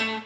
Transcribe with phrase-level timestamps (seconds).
[0.00, 0.22] Hello,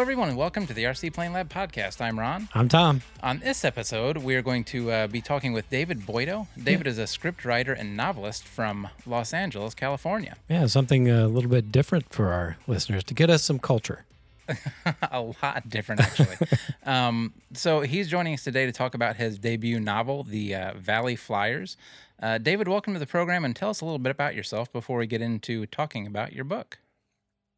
[0.00, 2.02] everyone, and welcome to the RC Plane Lab podcast.
[2.02, 2.50] I'm Ron.
[2.52, 3.00] I'm Tom.
[3.22, 6.48] On this episode, we are going to uh, be talking with David Boito.
[6.62, 10.36] David is a script writer and novelist from Los Angeles, California.
[10.50, 14.04] Yeah, something a little bit different for our listeners to get us some culture.
[15.10, 16.36] a lot different, actually.
[16.84, 21.16] um, so he's joining us today to talk about his debut novel, The uh, Valley
[21.16, 21.76] Flyers.
[22.20, 24.98] Uh, David, welcome to the program, and tell us a little bit about yourself before
[24.98, 26.78] we get into talking about your book.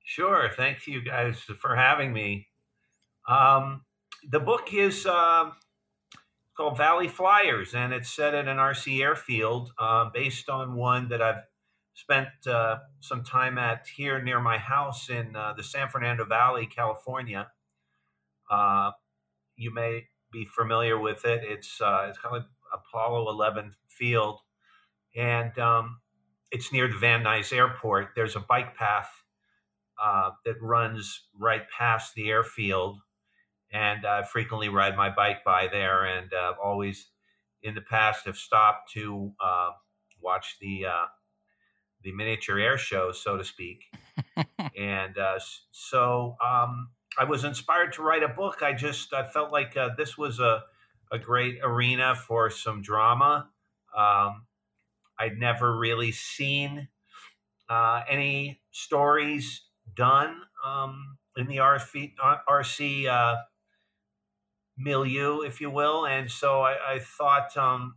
[0.04, 0.50] Sure.
[0.56, 2.48] Thank you guys for having me.
[3.28, 3.82] Um,
[4.30, 5.50] the book is uh,
[6.56, 11.22] called Valley Flyers, and it's set at an RC airfield uh, based on one that
[11.22, 11.42] I've
[11.98, 16.64] spent uh, some time at here near my house in uh, the San Fernando Valley,
[16.64, 17.48] California.
[18.48, 18.92] Uh,
[19.56, 21.42] you may be familiar with it.
[21.42, 24.38] It's uh, it's kind of Apollo 11 field,
[25.16, 25.98] and um,
[26.52, 28.10] it's near the Van Nuys Airport.
[28.14, 29.10] There's a bike path
[30.00, 33.00] uh, that runs right past the airfield,
[33.72, 37.10] and I frequently ride my bike by there, and uh, always
[37.64, 39.32] in the past have stopped to
[40.22, 40.86] watch the
[42.02, 43.84] the miniature air show, so to speak.
[44.76, 45.38] and uh,
[45.70, 48.62] so um, I was inspired to write a book.
[48.62, 50.64] I just I felt like uh, this was a
[51.10, 53.48] a great arena for some drama.
[53.96, 54.46] Um,
[55.18, 56.88] I'd never really seen
[57.70, 59.62] any stories
[59.94, 62.12] done um, in the RC,
[62.48, 63.36] RC uh,
[64.76, 66.06] milieu, if you will.
[66.06, 67.96] And so I, I thought um,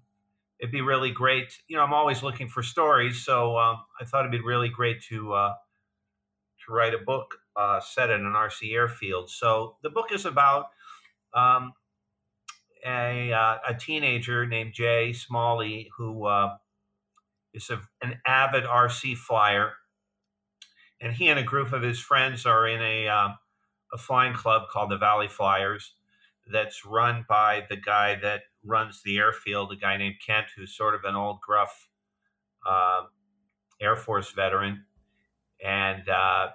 [0.61, 1.57] it'd be really great.
[1.67, 5.01] You know, I'm always looking for stories, so um, I thought it'd be really great
[5.09, 5.53] to uh,
[6.65, 9.29] to write a book uh, set in an RC airfield.
[9.29, 10.67] So the book is about
[11.33, 11.73] um,
[12.85, 16.55] a, uh, a teenager named Jay Smalley who uh,
[17.53, 19.73] is a, an avid RC flyer
[21.01, 23.37] and he and a group of his friends are in a um,
[23.91, 25.93] a flying club called the Valley Flyers
[26.51, 30.95] that's run by the guy that runs the airfield, a guy named Kent, who's sort
[30.95, 31.87] of an old gruff
[32.67, 33.03] uh,
[33.81, 34.85] Air Force veteran
[35.63, 36.49] and uh,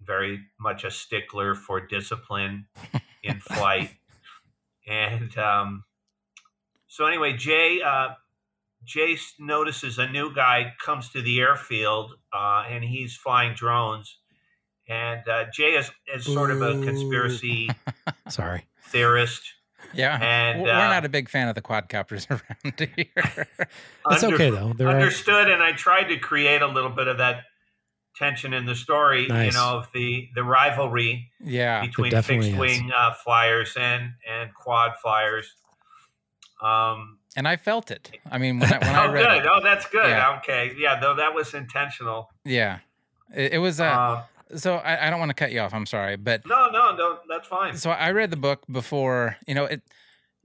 [0.00, 2.66] very much a stickler for discipline
[3.22, 3.90] in flight.
[4.88, 5.84] and um,
[6.86, 8.10] so, anyway, Jay uh,
[8.86, 14.18] Jace notices a new guy comes to the airfield uh, and he's flying drones.
[14.88, 17.68] And uh, Jay is, is sort of a conspiracy
[18.28, 19.42] sorry theorist.
[19.92, 23.48] Yeah, and we're uh, not a big fan of the quadcopters around here.
[24.10, 24.72] It's under, okay though.
[24.72, 27.44] They're understood, and I tried to create a little bit of that
[28.16, 29.26] tension in the story.
[29.26, 29.52] Nice.
[29.52, 34.92] You know, of the the rivalry, yeah, between fixed wing uh, flyers and and quad
[35.02, 35.52] flyers.
[36.62, 38.10] Um, and I felt it.
[38.30, 39.44] I mean, when I, when oh, I read good.
[39.44, 40.08] it, oh, that's good.
[40.08, 40.38] Yeah.
[40.38, 42.30] Okay, yeah, though that was intentional.
[42.44, 42.78] Yeah,
[43.34, 43.80] it, it was.
[43.80, 44.24] Uh, uh,
[44.54, 45.74] so I, I don't want to cut you off.
[45.74, 47.76] I'm sorry, but no, no, no, that's fine.
[47.76, 49.36] So I read the book before.
[49.46, 49.82] You know, it.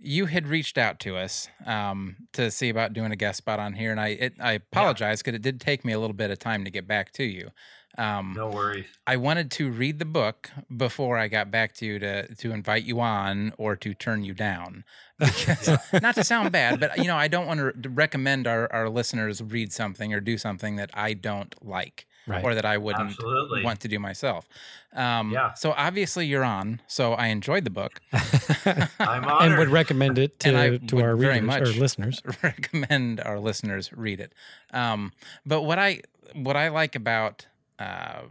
[0.04, 3.74] You had reached out to us um, to see about doing a guest spot on
[3.74, 5.38] here, and I it, I apologize because yeah.
[5.38, 7.52] it did take me a little bit of time to get back to you.
[7.98, 8.86] Um, no worries.
[9.06, 12.84] I wanted to read the book before I got back to you to to invite
[12.84, 14.84] you on or to turn you down.
[15.22, 18.90] Because, not to sound bad, but you know, I don't want to recommend our, our
[18.90, 22.08] listeners read something or do something that I don't like.
[22.28, 22.44] Right.
[22.44, 23.64] Or that I wouldn't Absolutely.
[23.64, 24.48] want to do myself.
[24.94, 25.54] Um, yeah.
[25.54, 26.82] So obviously you're on.
[26.88, 28.00] So I enjoyed the book.
[28.14, 29.52] I'm honored.
[29.52, 32.22] and would recommend it to, to our readers or listeners.
[32.44, 34.34] Recommend our listeners read it.
[34.72, 35.14] Um,
[35.46, 36.02] but what I
[36.36, 37.48] what I like about
[37.80, 38.22] uh,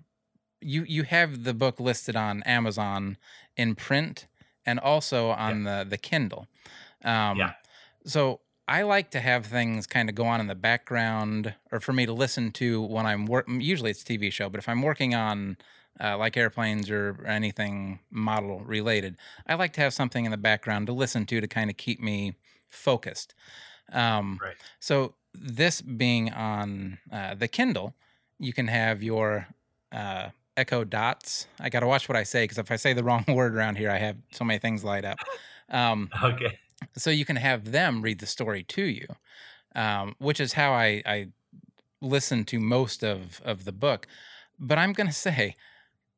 [0.60, 3.16] you you have the book listed on Amazon
[3.56, 4.26] in print
[4.64, 5.82] and also on yeah.
[5.82, 6.46] the the Kindle.
[7.04, 7.52] Um, yeah.
[8.04, 8.40] So
[8.70, 12.06] I like to have things kind of go on in the background, or for me
[12.06, 13.60] to listen to when I'm working.
[13.60, 15.56] Usually it's a TV show, but if I'm working on
[16.00, 20.86] uh, like airplanes or anything model related, I like to have something in the background
[20.86, 22.34] to listen to to kind of keep me
[22.68, 23.34] focused.
[23.92, 24.54] Um, right.
[24.78, 27.96] So this being on uh, the Kindle,
[28.38, 29.48] you can have your
[29.90, 31.48] uh, echo dots.
[31.58, 33.78] I got to watch what I say because if I say the wrong word around
[33.78, 35.18] here, I have so many things light up.
[35.70, 36.56] Um, okay.
[36.96, 39.06] So you can have them read the story to you,
[39.74, 41.28] um, which is how I, I
[42.00, 44.06] listen to most of, of the book.
[44.58, 45.54] But I'm going to say,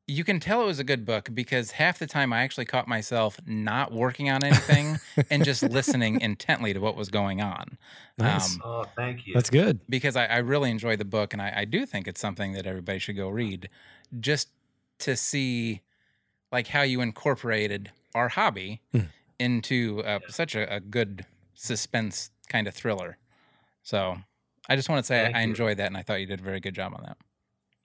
[0.05, 2.87] you can tell it was a good book because half the time I actually caught
[2.87, 4.99] myself not working on anything
[5.29, 7.77] and just listening intently to what was going on.
[8.17, 8.55] Nice.
[8.55, 9.33] Um, oh, thank you.
[9.33, 9.79] That's good.
[9.87, 12.67] Because I, I really enjoyed the book and I, I, do think it's something that
[12.67, 13.69] everybody should go read
[14.19, 14.49] just
[14.99, 15.81] to see
[16.51, 19.07] like how you incorporated our hobby mm.
[19.43, 21.25] Into uh, such a, a good
[21.55, 23.17] suspense kind of thriller.
[23.83, 24.17] So
[24.69, 26.43] I just want to say I, I enjoyed that, and I thought you did a
[26.43, 27.17] very good job on that.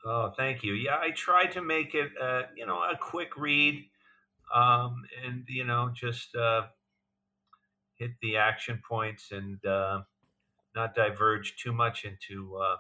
[0.05, 0.75] Oh, thank you.
[0.75, 3.91] Yeah, I tried to make it, uh, you know, a quick read,
[4.55, 6.69] um, and you know, just uh,
[7.95, 10.03] hit the action points and uh,
[10.75, 12.79] not diverge too much into uh,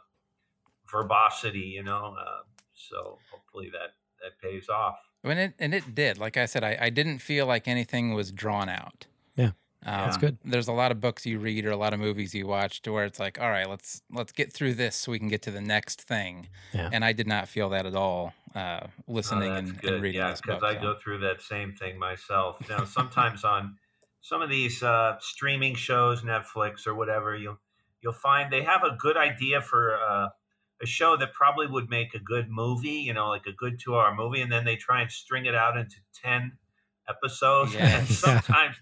[0.90, 1.60] verbosity.
[1.60, 2.42] You know, uh,
[2.74, 4.98] so hopefully that that pays off.
[5.28, 8.32] When it and it did, like I said, I, I didn't feel like anything was
[8.32, 9.06] drawn out.
[9.36, 9.52] Yeah.
[9.84, 10.38] um, That's good.
[10.44, 12.92] There's a lot of books you read or a lot of movies you watch to
[12.92, 15.50] where it's like, all right, let's let's get through this so we can get to
[15.50, 16.48] the next thing.
[16.72, 16.88] Yeah.
[16.92, 19.92] And I did not feel that at all uh, Oh, listening that's and, good.
[19.94, 20.60] and reading yeah, this book.
[20.60, 20.94] because I so.
[20.94, 22.56] go through that same thing myself.
[22.68, 23.76] Now, sometimes on
[24.22, 27.58] some of these uh, streaming shows, Netflix or whatever, you'll
[28.02, 30.28] you'll find they have a good idea for uh,
[30.82, 32.88] a show that probably would make a good movie.
[32.90, 35.76] You know, like a good two-hour movie, and then they try and string it out
[35.76, 36.52] into ten
[37.08, 37.74] episodes.
[37.74, 37.98] Yeah.
[37.98, 38.14] And Yeah.
[38.16, 38.76] sometimes,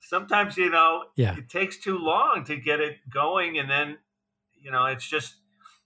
[0.00, 1.36] sometimes you know, Yeah.
[1.36, 3.98] it takes too long to get it going, and then
[4.54, 5.36] you know, it's just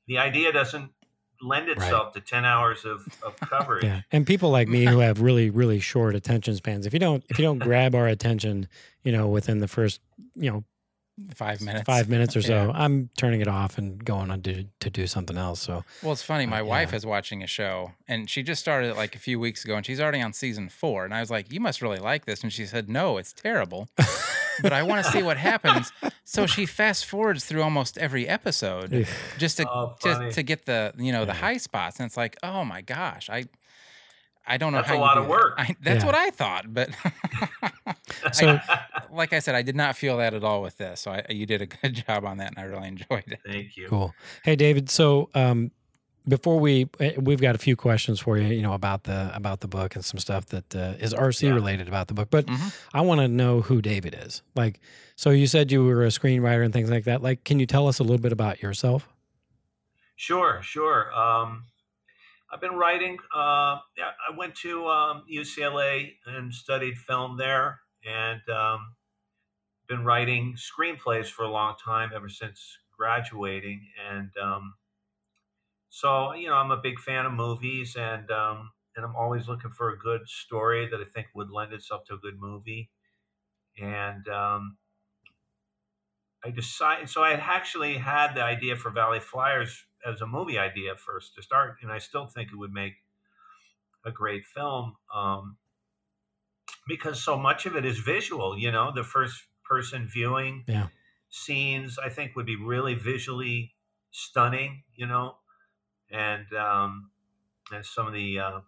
[0.07, 0.91] the idea doesn't
[1.43, 3.85] lend itself to 10 hours of, of coverage.
[3.85, 6.87] Yeah, and people like me who have really, really short attention spans.
[6.87, 8.69] If you don't, if you don't grab our attention,
[9.05, 10.01] you know, within the first,
[10.35, 10.65] you know,
[11.35, 11.85] Five minutes.
[11.85, 12.73] five minutes or so, Yeah.
[12.75, 15.61] I'm turning it off and going on to to do something else.
[15.61, 16.47] So Well, it's funny.
[16.47, 16.97] My Uh, wife yeah.
[16.97, 19.85] is watching a show, and she just started it like a few weeks ago, and
[19.87, 21.05] she's already on season four.
[21.05, 23.89] And I was like, "You must really like this," and she said, "No, it's terrible,
[24.63, 25.93] but I want to see what happens."
[26.25, 29.07] So she fast forwards through almost every episode
[29.39, 32.37] just to Oh, just to get the you know the high spots, and it's like,
[32.43, 33.45] oh my gosh, I
[34.51, 35.31] I don't know That's how a lot do of that.
[35.31, 35.55] work.
[35.57, 36.07] I, that's Yeah.
[36.07, 36.91] what I thought, but
[38.33, 38.59] So-
[39.13, 41.01] like I said, I did not feel that at all with this.
[41.01, 43.41] So I, you did a good job on that, and I really enjoyed it.
[43.47, 43.89] Thank you.
[43.89, 44.15] cool.
[44.45, 44.89] Hey, David.
[44.91, 45.71] So um,
[46.29, 48.47] before we, eh, we've got a few questions for you.
[48.49, 51.55] You know about the about the book and some stuff that uh, is RC Yeah.
[51.55, 52.29] related about the book.
[52.31, 52.77] But Mhm.
[52.95, 54.43] I want to know who David is.
[54.55, 54.81] Like,
[55.17, 57.23] so you said you were a screenwriter and things like that.
[57.23, 59.09] Like, can you tell us a little bit about yourself?
[60.17, 61.13] Sure, sure.
[61.19, 61.65] Um,
[62.53, 63.17] I've been writing.
[63.35, 68.95] Uh, yeah, I went to um, UCLA and studied film there, and um,
[69.89, 73.87] been writing screenplays for a long time, ever since graduating.
[74.11, 74.75] And um,
[75.91, 79.71] so, you know, I'm a big fan of movies, and um, and I'm always looking
[79.71, 82.91] for a good story that I think would lend itself to a good movie.
[83.81, 84.77] And um,
[86.45, 90.59] I decided, so I had actually had the idea for Valley Flyers as a movie
[90.59, 92.95] idea first to start, and I still think it would make
[94.05, 95.59] a great film um,
[96.87, 98.59] because so much of it is visual.
[98.59, 100.89] You know, the first person viewing Yeah.
[101.31, 103.77] scenes I think would be really visually
[104.11, 104.85] stunning.
[104.95, 105.39] You know,
[106.11, 107.13] and um,
[107.73, 108.61] and some of the uh,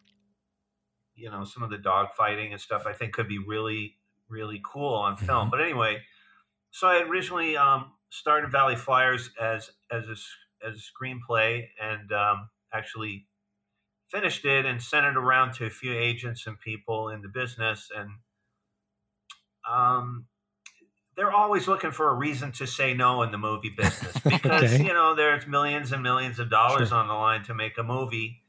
[1.15, 3.99] you know some of the dog fighting and stuff I think could be really
[4.29, 5.49] really cool on film.
[5.49, 5.51] Mhm.
[5.51, 6.03] But anyway,
[6.71, 10.17] so I originally um, started Valley Flyers as as a,
[10.67, 13.27] as a screenplay and um, actually
[14.09, 17.91] finished it and sent it around to a few agents and people in the business
[17.97, 18.11] and
[19.69, 20.27] um,
[21.17, 24.85] they're always looking for a reason to say no in the movie business because Okay.
[24.85, 26.99] you know there's millions and millions of dollars Sure.
[26.99, 28.43] on the line to make a movie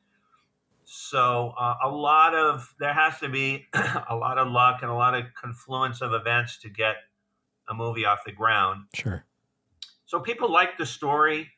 [0.86, 3.65] so uh, a lot of there has to be
[4.10, 6.95] a lot of luck and a lot of confluence of events to get
[7.69, 9.24] a movie off the ground Sure.
[10.05, 11.50] so people like the story.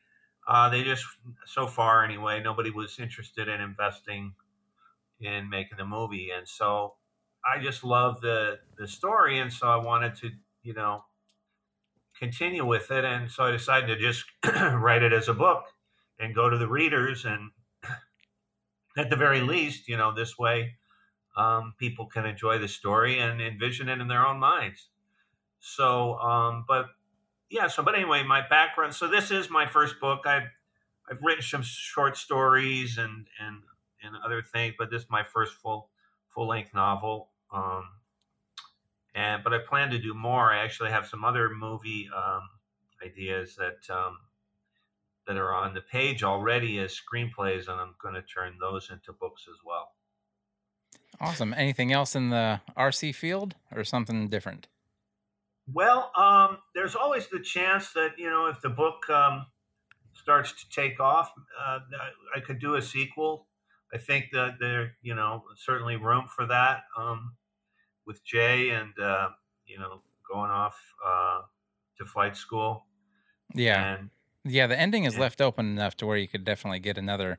[0.46, 1.04] Uh, they just,
[1.46, 4.34] so far anyway, nobody was interested in investing
[5.20, 6.94] in making the movie, and so
[7.44, 10.30] I just love the the story, and so I wanted to,
[10.62, 11.04] you know,
[12.18, 15.64] continue with it, and so I decided to just write it as a book
[16.18, 17.50] and go to the readers, and
[18.96, 20.76] at the very least, you know, this way,
[21.36, 24.88] um, people can enjoy the story and envision it in their own minds.
[25.60, 26.86] So, um, but
[27.50, 30.48] yeah so but anyway my background so this is my first book i've
[31.10, 33.62] i've written some short stories and and
[34.02, 35.90] and other things but this is my first full
[36.28, 37.84] full length novel um
[39.14, 42.42] and but i plan to do more i actually have some other movie um
[43.04, 44.18] ideas that um
[45.26, 49.12] that are on the page already as screenplays and i'm going to turn those into
[49.12, 49.92] books as well
[51.20, 51.54] Awesome.
[51.56, 54.68] Anything else in the RC field or something different?
[55.72, 59.46] Well, um, there's always the chance that you know if the book um,
[60.14, 61.80] starts to take off, uh,
[62.36, 63.48] I could do a sequel.
[63.94, 67.36] I think that there, you know, certainly room for that um,
[68.06, 69.30] with Jay and uh,
[69.66, 71.42] you know going off uh,
[71.98, 72.86] to flight school.
[73.54, 73.86] Yeah.
[73.86, 74.10] and
[74.44, 75.20] Yeah, the ending is Yeah.
[75.20, 77.38] left open enough to where you could definitely get another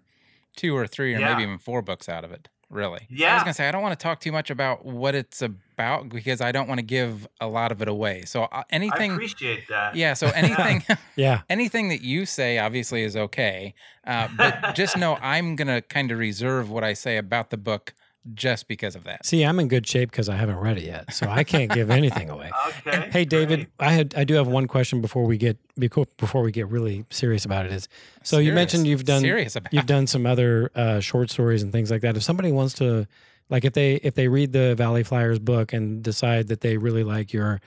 [0.58, 1.22] two or three or Yeah.
[1.22, 2.50] maybe even four books out of it.
[2.70, 3.06] Really.
[3.10, 3.32] Yeah.
[3.32, 6.10] I was gonna say I don't want to talk too much about what it's about
[6.10, 8.24] because I don't want to give a lot of it away.
[8.26, 9.96] So uh, I anything, appreciate that.
[9.96, 10.14] yeah.
[10.14, 10.84] So anything,
[11.16, 11.42] Yeah.
[11.50, 13.74] anything that you say obviously is okay.
[14.06, 17.94] Uh, but just know I'm gonna kind of reserve what I say about the book
[18.34, 19.26] just because of that.
[19.26, 21.90] See, I'm in good shape because I haven't read it yet, so I can't give
[21.92, 22.52] anything away.
[22.88, 23.10] Okay.
[23.12, 23.70] Hey, David, great.
[23.80, 27.44] I had I do have one question before we get before we get really serious
[27.46, 27.72] about it.
[27.72, 27.88] Is
[28.24, 31.72] so you mentioned you've done serious about you've done some other uh, short stories and
[31.72, 32.16] things like that.
[32.18, 33.08] If somebody wants to,
[33.50, 37.04] like, if they if they read the Valley Flyers book and decide that they really
[37.04, 37.60] like your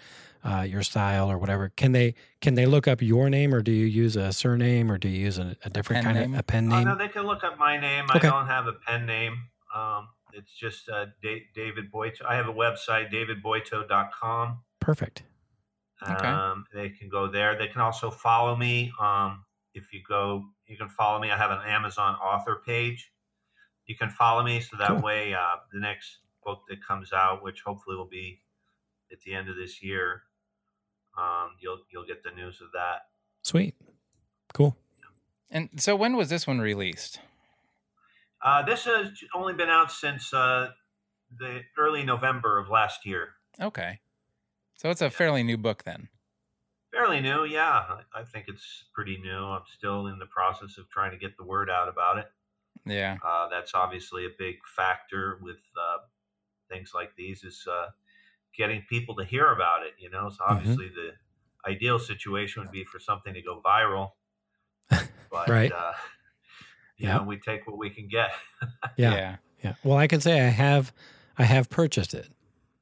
[0.45, 3.73] uh, your style or whatever, can they can they look up your name or do
[3.73, 6.35] you use a surname or do you use a, a different pen kind name?
[6.35, 6.89] of a pen Oh, name?
[6.89, 8.07] no, they can look up my name.
[8.15, 8.29] Okay.
[8.29, 9.35] I don't have a pen name.
[9.75, 12.23] Um, it's just uh, da- David Boito.
[12.29, 14.59] I have a website, davidboito.com.
[14.81, 15.23] Perfect.
[16.03, 16.27] Okay.
[16.27, 17.57] Um, they can go there.
[17.59, 18.93] They can also follow me.
[19.01, 19.45] Um,
[19.75, 21.31] if you go, you can follow me.
[21.31, 23.13] I have an Amazon author page.
[23.87, 25.01] You can follow me so that Cool.
[25.01, 28.41] way uh, the next book that comes out, which hopefully will be
[29.13, 30.23] at the end of this year,
[31.19, 33.07] um, you'll you'll get the news of that.
[33.43, 33.75] Sweet.
[34.55, 34.77] Cool.
[35.51, 37.19] And so when was this one released?
[38.43, 40.69] Uh, this has only been out since uh,
[41.39, 43.35] the early November of last year.
[43.61, 44.01] Okay.
[44.77, 46.09] So it's a fairly new book then.
[46.93, 47.85] Fairly new, yeah.
[48.15, 49.45] I, I think it's pretty new.
[49.45, 52.27] I'm still in the process of trying to get the word out about it.
[52.87, 53.19] Yeah.
[53.25, 55.99] Uh, that's obviously a big factor with uh,
[56.69, 57.87] things like these is uh,
[58.57, 59.93] getting people to hear about it.
[59.99, 61.11] You know, so obviously the
[61.71, 64.13] ideal situation would be for something to go viral,
[65.31, 65.71] but Right.
[67.01, 67.17] You Yeah.
[67.19, 68.31] know, we take what we can get.
[68.97, 69.15] Yeah.
[69.15, 69.37] Yeah.
[69.65, 69.75] Yeah.
[69.85, 70.93] Well, I can say I have
[71.39, 72.29] I have purchased it.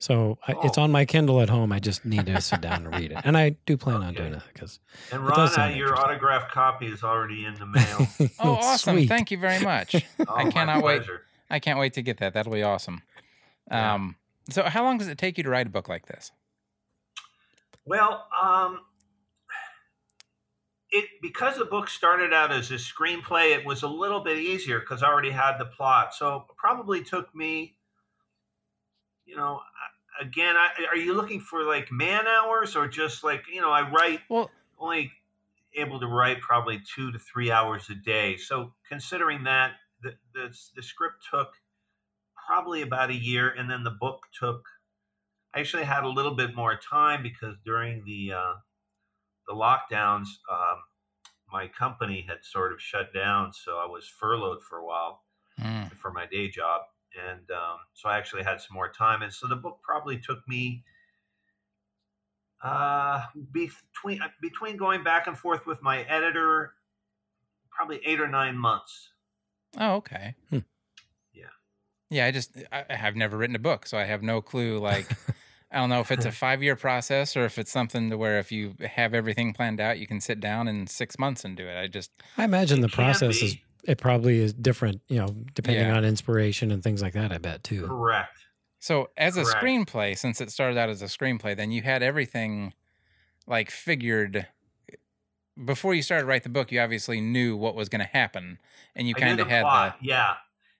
[0.00, 0.82] So I, it's Oh.
[0.82, 1.72] on my Kindle at home.
[1.72, 4.30] I just need to sit down and read it, and I do plan on doing
[4.32, 4.78] that because
[5.12, 6.10] And It does Ron, uh, sound your interesting.
[6.10, 8.06] autographed copy is already in the mail.
[8.38, 8.96] Oh, awesome!
[8.96, 9.08] Sweet.
[9.08, 9.94] Thank you very much.
[10.28, 11.02] Oh, I cannot wait.
[11.50, 12.32] I can't wait to get that.
[12.34, 13.02] That'll be awesome.
[13.70, 13.94] Yeah.
[13.94, 14.16] Um,
[14.50, 16.30] so how long does it take you to write a book like this?
[17.84, 18.80] Well, um,
[20.90, 24.80] it because the book started out as a screenplay, it was a little bit easier
[24.80, 26.14] because I already had the plot.
[26.14, 27.76] So it probably took me,
[29.26, 29.61] you know,
[30.21, 33.88] again, I, are you looking for like man hours or just like you know, I
[33.90, 35.12] write Well, only
[35.75, 38.37] able to write probably two to three hours a day.
[38.37, 41.52] So considering that, the the, the script took
[42.47, 44.66] probably about a year, and then the book took.
[45.54, 48.52] I actually had a little bit more time because during the uh,
[49.49, 50.83] the lockdowns, um,
[51.50, 55.23] my company had sort of shut down, so I was furloughed for a while
[55.61, 56.83] mm, for my day job,
[57.19, 59.23] and um, so I actually had some more time.
[59.23, 60.85] And so the book probably took me
[62.62, 66.75] uh, between between going back and forth with my editor,
[67.71, 69.11] probably eight or nine months.
[69.78, 70.35] oh, okay.
[70.50, 70.59] Hmm.
[71.33, 71.45] Yeah.
[72.11, 74.78] Yeah, I just I I have never written a book, so I have no clue.
[74.78, 75.07] Like,
[75.70, 78.38] I don't know if it's a five year process or if it's something to where
[78.38, 81.66] if you have everything planned out, you can sit down in six months and do
[81.66, 81.76] it.
[81.78, 85.28] I just I imagine the It can process is it probably is different, you know,
[85.54, 85.96] depending Yeah.
[85.96, 87.32] on inspiration and things like that.
[87.32, 87.87] I bet too.
[87.87, 88.38] Correct.
[88.80, 92.72] So as a screenplay, since it started out as a screenplay, then you had everything
[93.46, 94.46] like figured
[95.64, 96.70] before you started to write the book.
[96.72, 98.58] You obviously knew what was going to happen,
[98.94, 99.96] and you I knew kind the of had plot.
[100.00, 100.34] Yeah.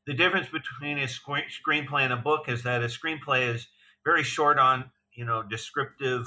[0.07, 3.67] The difference between a screenplay and a book is that a screenplay is
[4.09, 6.27] very short on, you know, descriptive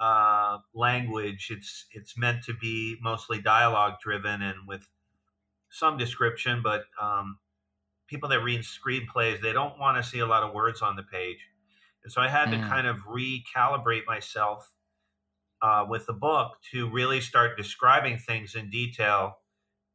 [0.00, 1.48] uh, language.
[1.50, 4.88] It's it's meant to be mostly dialogue driven and with
[5.70, 7.38] some description, but um,
[8.08, 11.04] people that read screenplays they don't want to see a lot of words on the
[11.04, 11.48] page,
[12.04, 12.62] and so I had to Mm.
[12.62, 14.72] kind of recalibrate myself
[15.62, 19.36] uh, with the book to really start describing things in detail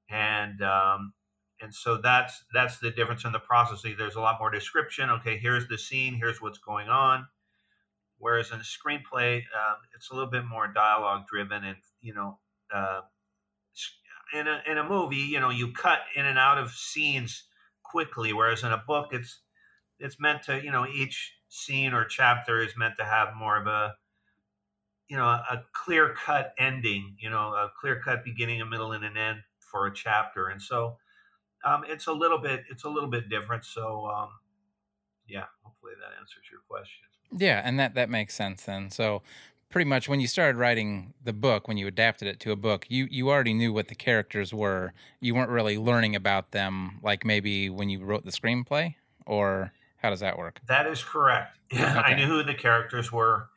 [0.09, 1.13] and um,
[1.61, 3.81] and so that's that's the difference in the process.
[3.97, 5.09] There's a lot more description.
[5.09, 6.15] Okay, here's the scene.
[6.15, 7.27] Here's what's going on.
[8.17, 12.39] Whereas in a screenplay, um, it's a little bit more dialogue driven, and you know,
[12.73, 13.01] uh,
[14.33, 17.45] in a in a movie, you know, you cut in and out of scenes
[17.83, 18.33] quickly.
[18.33, 19.41] Whereas in a book, it's
[19.99, 23.67] it's meant to, you know, each scene or chapter is meant to have more of
[23.67, 23.95] a
[25.09, 27.15] you know a clear cut ending.
[27.19, 30.61] You know, a clear cut beginning, a middle, and an end for a chapter, and
[30.61, 30.97] so
[31.63, 33.65] um, it's a little bit it's a little bit different.
[33.65, 34.29] So um,
[35.27, 37.05] yeah, hopefully that answers your question.
[37.37, 38.89] yeah, and that that makes sense then.
[38.89, 39.21] So
[39.69, 42.85] pretty much when you started writing the book, when you adapted it to a book,
[42.89, 44.93] you you already knew what the characters were.
[45.19, 50.09] You weren't really learning about them like maybe when you wrote the screenplay, or how
[50.09, 50.59] does that work?
[50.67, 51.57] That is correct.
[51.73, 53.49] I knew who the characters were,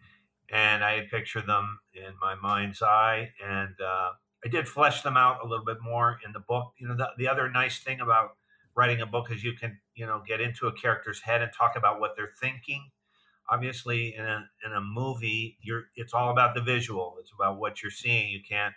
[0.50, 4.10] and I had pictured them in my mind's eye, and uh,
[4.44, 6.72] I did flesh them out a little bit more in the book.
[6.78, 8.36] You know, the, the other nice thing about
[8.76, 11.74] writing a book is you can you know get into a character's head and talk
[11.76, 12.90] about what they're thinking.
[13.50, 17.16] Obviously, in a in a movie, you're it's all about the visual.
[17.20, 18.30] It's about what you're seeing.
[18.30, 18.74] You can't.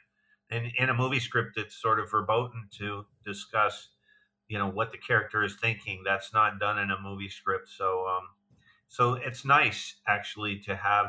[0.49, 3.89] And in a movie script, it's sort of verboten to discuss,
[4.47, 6.03] you know, what the character is thinking.
[6.05, 7.67] That's not done in a movie script.
[7.69, 8.29] So, um,
[8.87, 11.07] so it's nice actually to have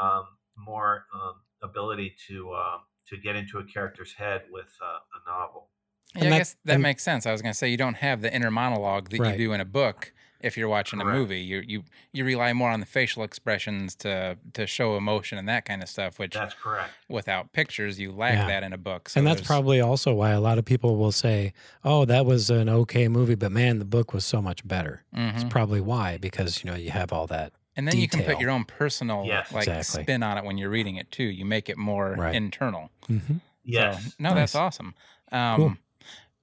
[0.00, 2.78] um, more um, ability to uh,
[3.12, 5.68] to get into a character's head with uh, a novel.
[6.14, 7.26] Yeah, I guess that makes sense.
[7.26, 9.38] I was going to say you don't have the inner monologue that right.
[9.38, 11.16] you do in a book if you're watching Correct.
[11.16, 11.40] a movie.
[11.40, 15.64] You you you rely more on the facial expressions to to show emotion and that
[15.64, 16.18] kind of stuff.
[16.18, 16.90] Which that's correct.
[17.08, 18.46] Without pictures, you lack yeah.
[18.46, 19.08] that in a book.
[19.08, 21.52] So and that's probably also why a lot of people will say,
[21.84, 25.36] "Oh, that was an okay movie, but man, the book was so much better." Mm-hmm.
[25.36, 27.52] It's probably why because you know you have all that.
[27.74, 28.02] And then detail.
[28.02, 29.50] you can put your own personal yes.
[29.52, 30.02] like exactly.
[30.02, 31.24] spin on it when you're reading it too.
[31.24, 32.34] You make it more right.
[32.34, 32.90] internal.
[33.08, 33.36] Mm-hmm.
[33.64, 34.04] Yes.
[34.04, 34.38] So, no, nice.
[34.38, 34.94] that's awesome.
[35.30, 35.76] Um, cool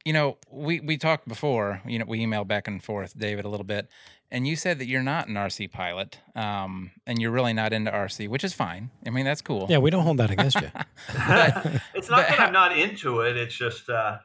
[0.05, 1.81] you know, we we talked before.
[1.86, 3.89] You know, we emailed back and forth, David, a little bit,
[4.31, 7.91] and you said that you're not an RC pilot, um, and you're really not into
[7.91, 8.91] RC, which is fine.
[9.05, 9.67] I mean, that's cool.
[9.69, 10.71] Yeah, we don't hold that against you.
[11.27, 13.38] but, it's not that how, I'm not into it.
[13.38, 14.17] It's just, uh,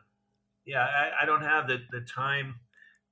[0.64, 2.54] yeah, I, I, don't have the the time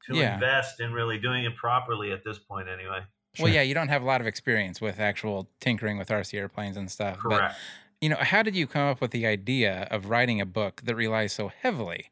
[0.06, 0.34] to yeah.
[0.34, 3.00] invest in really doing it properly at this point, anyway.
[3.34, 3.44] Sure.
[3.44, 6.76] Well, yeah, you don't have a lot of experience with actual tinkering with RC airplanes
[6.76, 7.18] and stuff.
[7.18, 7.54] Correct.
[7.54, 7.56] But,
[8.00, 10.94] you know, how did you come up with the idea of writing a book that
[10.94, 12.10] relies so heavily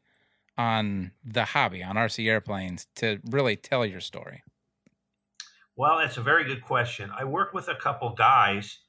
[0.57, 4.43] on the hobby, on RC airplanes, to really tell your story?
[5.75, 7.11] Well, it's a very good question.
[7.17, 8.79] I work with a couple guys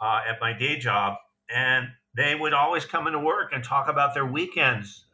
[0.00, 1.16] uh, at my day job,
[1.52, 5.06] and they would always come into work and talk about their weekends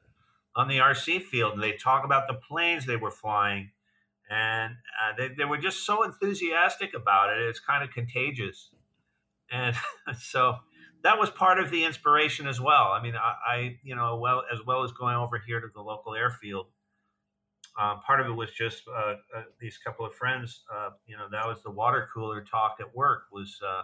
[0.57, 1.55] on the RC field.
[1.55, 3.71] And they talk about the planes they were flying,
[4.31, 7.43] and uh, they, they were just so enthusiastic about it.
[7.43, 8.71] It's kind of contagious.
[9.51, 9.75] And
[10.19, 10.55] so
[11.03, 12.93] that was part of the inspiration as well.
[12.93, 15.83] I mean, I, I, you know, well as well as going over here to the
[15.83, 16.67] local airfield.
[17.79, 20.63] Uh, part of it was just uh, uh, these couple of friends.
[20.73, 23.23] Uh, you know, that was the water cooler talk at work.
[23.33, 23.83] Was uh,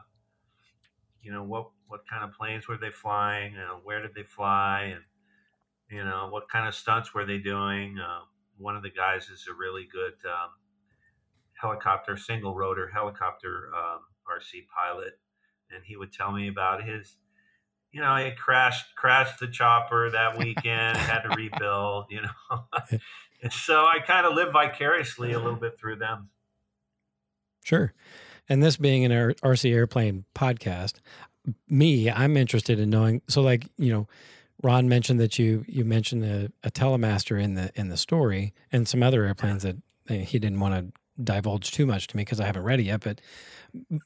[1.22, 3.54] you know what what kind of planes were they flying?
[3.54, 4.92] And where did they fly?
[4.94, 5.04] And
[5.88, 7.98] you know what kind of stunts were they doing?
[8.58, 10.50] One of the guys is a really good um,
[11.60, 15.18] helicopter, single rotor helicopter um, RC pilot
[15.70, 17.16] and he would tell me about his
[17.92, 22.64] you know, he crashed crashed the chopper that weekend, had to rebuild, you know.
[23.42, 26.28] and so I kind of live vicariously a little bit through them.
[27.64, 27.94] Sure.
[28.50, 30.94] And this being an RC airplane podcast,
[31.68, 34.08] me, I'm interested in knowing so like, you know,
[34.62, 38.88] Ron mentioned that you you mentioned a, a telemaster in the in the story and
[38.88, 39.76] some other airplanes that
[40.08, 43.00] he didn't want to divulge too much to me because I haven't read it yet,
[43.02, 43.20] but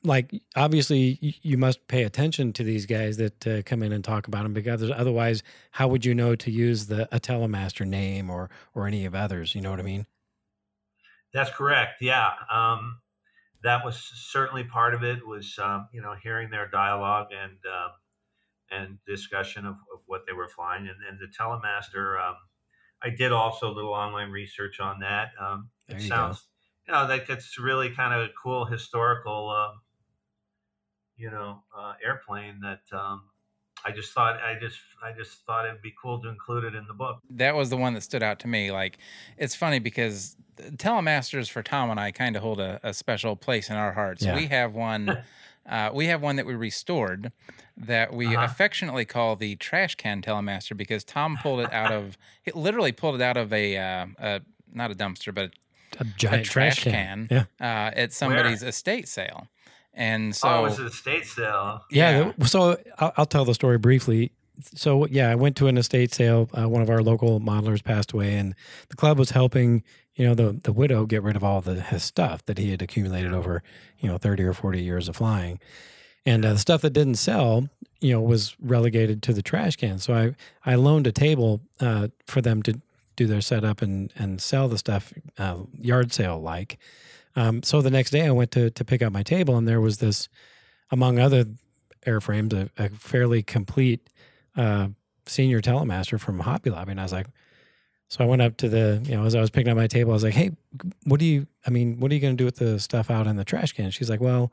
[0.05, 4.27] like obviously you must pay attention to these guys that uh, come in and talk
[4.29, 8.51] about them because otherwise how would you know to use the a telemaster name or
[8.75, 9.55] or any of others?
[9.55, 10.07] You know what i mean?
[11.33, 12.01] That's correct.
[12.01, 13.01] Yeah um,
[13.63, 17.89] that was certainly part of it was um, you know hearing their dialogue and uh,
[18.71, 22.37] and discussion of, of, what they were flying and, and the telemaster um,
[23.03, 26.43] i did also a little online research on that um, it sounds go
[26.91, 29.77] you know, that gets really kind of a cool historical, uh,
[31.17, 33.23] you know, uh, airplane that um,
[33.85, 36.87] I just thought I just I just thought it'd be cool to include it in
[36.89, 37.21] the book.
[37.31, 38.73] That was the one that stood out to me.
[38.73, 38.99] Like,
[39.37, 43.71] it's funny because Telemasters for Tom and I kind of hold a, a, special place
[43.71, 44.25] in our hearts.
[44.25, 44.35] Yeah.
[44.35, 45.23] We have one.
[45.67, 47.33] Uh, we have one that we restored
[47.77, 48.45] that we uh-huh.
[48.45, 53.17] affectionately call the trash can telemaster because Tom pulled it out of, he literally pulled
[53.17, 54.41] it out of a, uh, a
[54.73, 55.53] not a dumpster, but
[55.99, 57.89] a giant a trash, trash, can, can yeah.
[57.89, 58.71] uh, at somebody's Where?
[58.71, 59.49] estate sale.
[59.93, 61.85] And so, oh, it was an estate sale.
[61.91, 62.33] Yeah.
[62.39, 62.47] yeah.
[62.47, 64.33] So I'll, I'll, tell the story briefly.
[64.75, 66.49] So yeah, I went to an estate sale.
[66.57, 68.55] Uh, one of our local modelers passed away, and
[68.89, 69.83] the club was helping
[70.21, 72.83] you know the the widow get rid of all the his stuff that he had
[72.83, 73.63] accumulated over
[74.01, 75.59] you know thirty or forty years of flying,
[76.27, 77.71] and uh, the stuff that didn't sell
[78.03, 79.99] you know was relegated to the trash can.
[79.99, 80.35] So I
[80.71, 82.79] I loaned a table uh, for them to
[83.17, 86.77] do their setup and and sell the stuff uh, yard sale like.
[87.35, 89.81] Um, so the next day I went to to pick up my table and there
[89.81, 90.29] was this,
[90.91, 91.47] among other
[92.07, 94.11] airframes, a, a fairly complete
[94.55, 94.89] uh,
[95.25, 97.29] senior telemaster from Hobby Lobby, and I was like.
[98.11, 100.11] So I went up to the, you know, as I was picking up my table,
[100.11, 100.51] I was like, "Hey,
[101.05, 101.47] what do you?
[101.67, 103.73] I mean, what are you going to do with the stuff out in the trash
[103.73, 104.53] can?" She's like, "Well,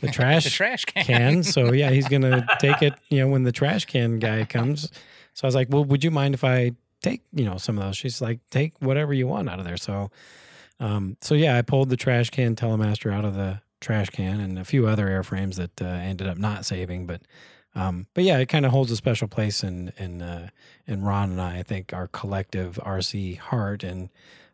[0.00, 1.04] the trash, the trash can.
[1.04, 1.42] can.
[1.42, 2.94] So yeah, he's gonna take it.
[3.10, 4.90] You know, when the trash can guy comes.
[5.34, 7.84] So I was like, well, would you mind if I take you know some of
[7.84, 10.10] those she's like take whatever you want out of there so
[10.80, 14.58] um so yeah i pulled the trash can telemaster out of the trash can and
[14.58, 17.20] a few other airframes that uh, ended up not saving but
[17.76, 20.48] um but yeah it kind of holds a special place in in uh
[20.86, 24.08] in ron and i i think our collective rc heart and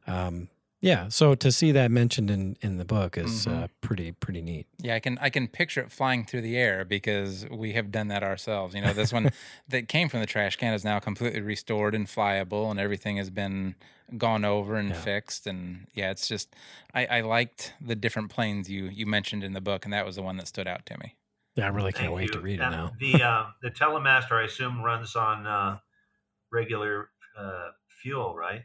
[0.07, 0.49] um
[0.85, 1.09] Yeah.
[1.11, 3.53] So to see that mentioned in in the book is Mhm.
[3.63, 4.67] uh, pretty pretty neat.
[4.83, 8.09] Yeah, I can I can picture it flying through the air because we have done
[8.09, 8.75] that ourselves.
[8.75, 9.31] You know, this one
[9.73, 13.31] that came from the trash can is now completely restored and flyable, and everything has
[13.31, 13.77] been
[14.19, 15.05] gone over and Yeah.
[15.05, 15.47] fixed.
[15.47, 16.49] And yeah, it's just
[16.93, 20.17] I, I liked the different planes you you mentioned in the book, and that was
[20.17, 21.15] the one that stood out to me.
[21.57, 22.33] Yeah, I really can't Thank wait you.
[22.33, 22.93] to read it now.
[22.99, 25.79] The uh, the Telemaster, I assume, runs on uh,
[26.51, 27.69] regular uh,
[28.03, 28.62] fuel, right?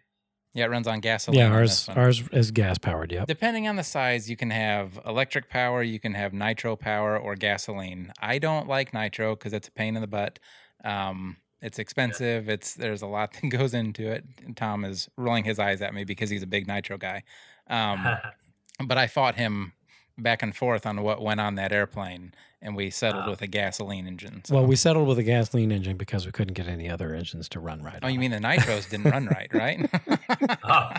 [0.53, 1.39] Yeah, it runs on gasoline.
[1.39, 3.11] Yeah, ours this ours is gas powered.
[3.11, 3.27] Yep.
[3.27, 7.35] Depending on the size, you can have electric power, you can have nitro power, or
[7.35, 8.11] gasoline.
[8.19, 10.39] I don't like nitro because it's a pain in the butt.
[10.83, 12.49] Um, it's expensive.
[12.49, 14.23] It's there's a lot that goes into it.
[14.55, 17.23] Tom is rolling his eyes at me because he's a big nitro guy.
[17.69, 18.07] Um,
[18.87, 19.73] but I fought him
[20.17, 23.29] back and forth on what went on that airplane, and we settled Ah.
[23.29, 24.41] with a gasoline engine.
[24.45, 24.55] So.
[24.55, 27.59] Well, we settled with a gasoline engine because we couldn't get any other engines to
[27.59, 27.99] run right.
[28.01, 29.89] oh, on you mean the nitros didn't run right, right?
[30.63, 30.89] oh.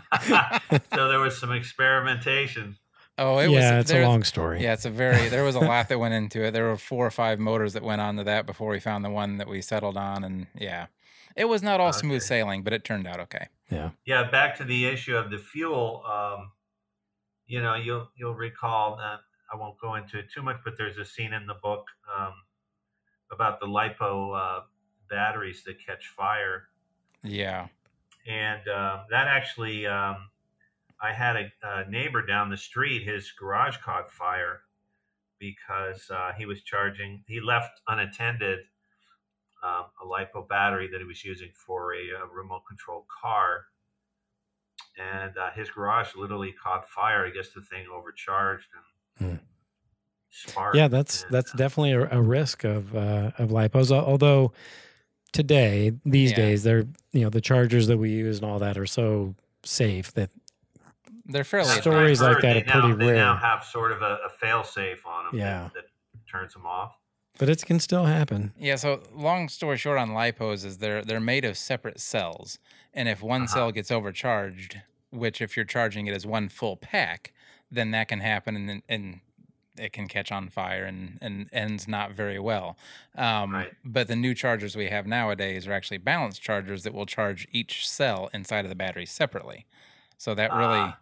[0.94, 2.76] so there was some experimentation.
[3.18, 3.90] oh, it yeah, was.
[3.90, 4.62] it's a long story.
[4.62, 5.28] Yeah, it's a very.
[5.28, 6.52] There was a lot that went into it.
[6.52, 9.38] There were four or five motors that went onto that before we found the one
[9.38, 10.86] that we settled on, and yeah,
[11.34, 13.48] it was not all smooth sailing, but it turned out okay.
[13.70, 13.90] Yeah.
[14.06, 16.02] Yeah, back to the issue of the fuel.
[16.06, 16.52] Um,
[17.48, 19.20] you know, you'll you'll recall that
[19.52, 22.34] I won't go into it too much, but there's a scene in the book um,
[23.32, 24.64] about the lipo uh,
[25.10, 26.68] batteries that catch fire,
[27.22, 27.68] Yeah,
[28.26, 30.30] and um, that actually, um,
[31.00, 33.04] I had a, a neighbor down the street.
[33.04, 34.62] His garage caught fire
[35.38, 37.24] because uh, he was charging.
[37.28, 38.60] He left unattended
[39.62, 43.66] um, a lipo battery that he was using for a, uh remote control car,
[44.98, 47.26] and uh, his garage literally caught fire.
[47.26, 48.68] I guess the thing overcharged
[49.18, 49.44] and Hmm.
[50.30, 50.76] sparked.
[50.76, 53.90] Yeah, that's and, that's uh, definitely a, a risk of uh, of lipos.
[53.90, 54.52] Although
[55.32, 56.36] today, these Yeah.
[56.36, 59.34] days, they're you know the chargers that we use and all that are so
[59.64, 60.30] safe that
[61.26, 61.68] they're fairly.
[61.68, 63.12] That's stories like that They are pretty rare.
[63.14, 65.64] They now have sort of a, a fail safe on them Yeah.
[65.74, 66.94] that, that turns them off.
[67.38, 68.52] But it can still happen.
[68.58, 72.58] Yeah, so long story short on lipos is they're they're made of separate cells,
[72.94, 73.54] and if one Uh-huh.
[73.54, 77.32] cell gets overcharged, which if you're charging it as one full pack,
[77.70, 79.20] then that can happen, and and
[79.76, 82.76] it can catch on fire and and ends not very well.
[83.14, 83.72] Um, Right.
[83.84, 87.88] But the new chargers we have nowadays are actually balanced chargers that will charge each
[87.88, 89.66] cell inside of the battery separately.
[90.18, 90.98] So that really Ah.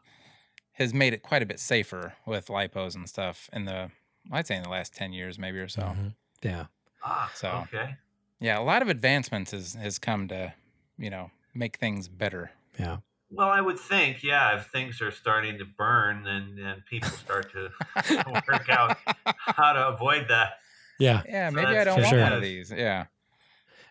[0.73, 3.91] has made it quite a bit safer with lipos and stuff in the
[4.31, 5.83] I'd say in the last ten years maybe or so.
[5.83, 6.15] Mhm.
[6.43, 6.67] Yeah.
[7.05, 7.97] Ah, So- okay.
[8.39, 10.53] Yeah, a lot of advancements has has come to,
[10.99, 12.51] you know, make things better.
[12.79, 12.99] Yeah.
[13.31, 17.51] Well, I would think, yeah, if things are starting to burn, then then people start
[17.53, 17.71] to
[18.49, 18.99] work out
[19.39, 20.59] how to avoid that.
[20.99, 21.23] Yeah.
[21.27, 22.21] Yeah, So maybe I don't want sure.
[22.21, 22.71] one of these.
[22.71, 23.07] Yeah.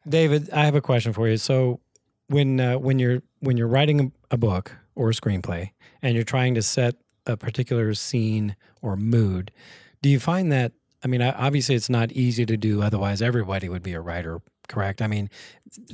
[0.08, 1.38] David, I have a question for you.
[1.38, 1.80] So
[2.28, 6.24] when uh, when you're when you're writing a, a book or a screenplay and you're
[6.24, 9.52] trying to set a particular scene or mood,
[10.04, 10.74] do you find that
[11.06, 15.04] I mean, obviously it's not easy to do otherwise everybody would be a writer, correct?
[15.04, 15.30] I mean,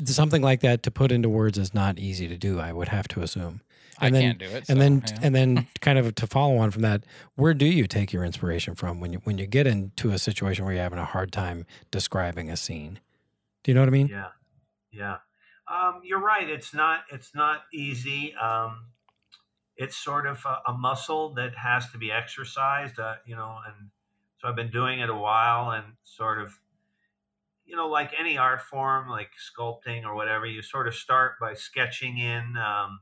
[0.06, 3.10] something like that to put into words is not easy to do, I would have
[3.10, 3.60] to assume.
[4.00, 4.56] I And then- can't do it.
[4.56, 5.20] and so, then yeah.
[5.22, 7.04] and then kind of to follow on from that,
[7.36, 10.64] where do you take your inspiration from when you when you get into a situation
[10.64, 13.00] where you're having a hard time describing a scene?
[13.64, 14.08] Do you know what I mean?
[14.08, 14.28] Yeah,
[14.94, 15.18] yeah.
[15.68, 16.50] Um, you're right.
[16.50, 17.02] It's not.
[17.12, 18.34] It's not easy.
[18.42, 18.86] Um,
[19.76, 22.98] it's sort of a, a muscle that has to be exercised.
[22.98, 23.90] Uh, you know, and
[24.42, 26.54] so I've been doing it a while, and sort of,
[27.66, 31.54] you know, like any art form, like sculpting or whatever, you sort of start by
[31.54, 32.58] sketching in.
[32.58, 33.02] Um,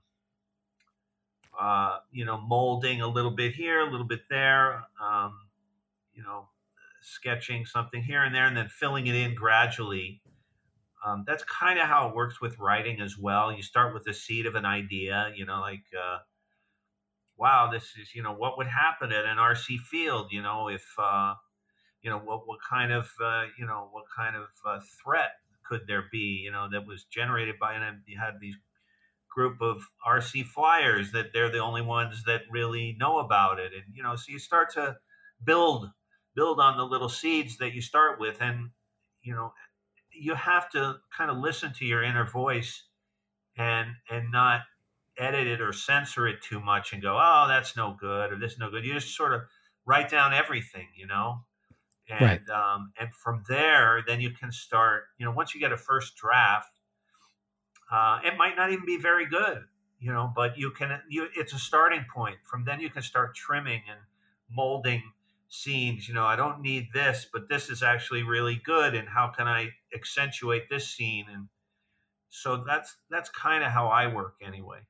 [1.59, 4.83] uh, you know, molding a little bit here, a little bit there.
[5.03, 5.39] Um,
[6.13, 6.47] you know,
[7.01, 10.21] sketching something here and there, and then filling it in gradually
[11.05, 13.53] um, that's kind of how it works with writing as well.
[13.53, 16.19] You start with the seed of an idea, you know, like, uh,
[17.39, 20.85] wow, this is, you know, what would happen at an RC field, you know, if,
[20.97, 21.33] uh,
[22.01, 25.31] you know, what, what kind of, uh, you know, what kind of uh, threat
[25.63, 28.55] could there be, you know, that was generated by, and you had these
[29.33, 33.71] group of RC flyers that they're the only ones that really know about it.
[33.73, 34.97] And, you know, so you start to
[35.43, 35.89] build,
[36.35, 38.41] build on the little seeds that you start with.
[38.41, 38.71] And,
[39.21, 39.53] you know,
[40.11, 42.83] you have to kind of listen to your inner voice
[43.57, 44.61] and and not
[45.19, 48.53] edit it or censor it too much and go oh that's no good or this
[48.53, 48.85] is no good.
[48.85, 49.41] You just sort of
[49.85, 51.45] write down everything you know?
[52.09, 52.41] And Right.
[52.49, 56.15] um, and from there then you can start you know once you get a first
[56.17, 56.79] draft
[57.91, 59.65] uh, it might not even be very good
[59.99, 62.37] you know but you can you it's a starting point.
[62.45, 63.99] From then you can start trimming and
[64.49, 65.03] molding
[65.51, 69.27] scenes you know i don't need this but this is actually really good and how
[69.35, 71.25] can i accentuate this scene?
[71.31, 71.49] And
[72.29, 74.81] so that's that's kind of how i work anyway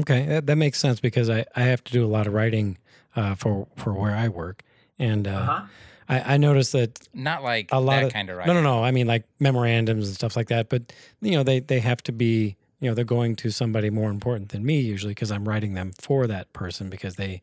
[0.00, 2.78] Okay, that, that makes sense because I, I have to do a lot of writing
[3.16, 4.62] uh, for for where I work,
[4.98, 5.66] and uh, Uh-huh.
[6.08, 8.54] I, I noticed that Not like a lot that of kind of no writing.
[8.54, 8.84] no no no.
[8.84, 10.68] I mean like memorandums and stuff like that.
[10.68, 14.10] But you know they they have to be you know they're going to somebody more
[14.10, 17.42] important than me usually because I'm writing them for that person because they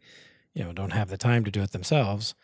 [0.54, 2.36] you know don't have the time to do it themselves.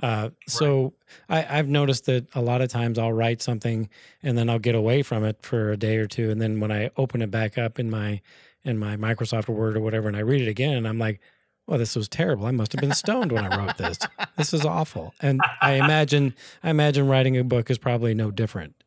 [0.00, 0.94] Uh, so
[1.28, 3.88] I, I've noticed that a lot of times I'll write something
[4.22, 6.70] and then I'll get away from it for a day or two, and then when
[6.72, 8.20] I open it back up in my
[8.68, 11.20] in my Microsoft Word or whatever, and I read it again, and I'm like,
[11.66, 12.46] "Well, this was terrible.
[12.46, 14.06] I must have been stoned when I wrote this.
[14.36, 18.82] This is awful." And I imagine I imagine writing a book is probably no different.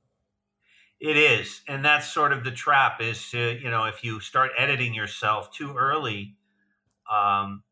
[0.99, 3.01] It is, and that's sort of the trap.
[3.01, 6.37] Is to you know if you start editing yourself too early,
[7.11, 7.63] um,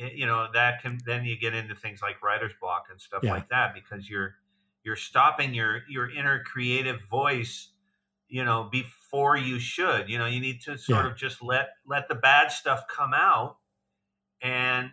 [0.00, 3.24] y- you know that can then you get into things like writer's block and stuff
[3.24, 3.30] Yeah.
[3.30, 4.36] like that because you're
[4.84, 7.73] you're stopping your your inner creative voice,
[8.34, 10.08] you know, before you should.
[10.10, 11.12] You know, you need to sort Yeah.
[11.12, 13.58] of just let let the bad stuff come out,
[14.42, 14.92] and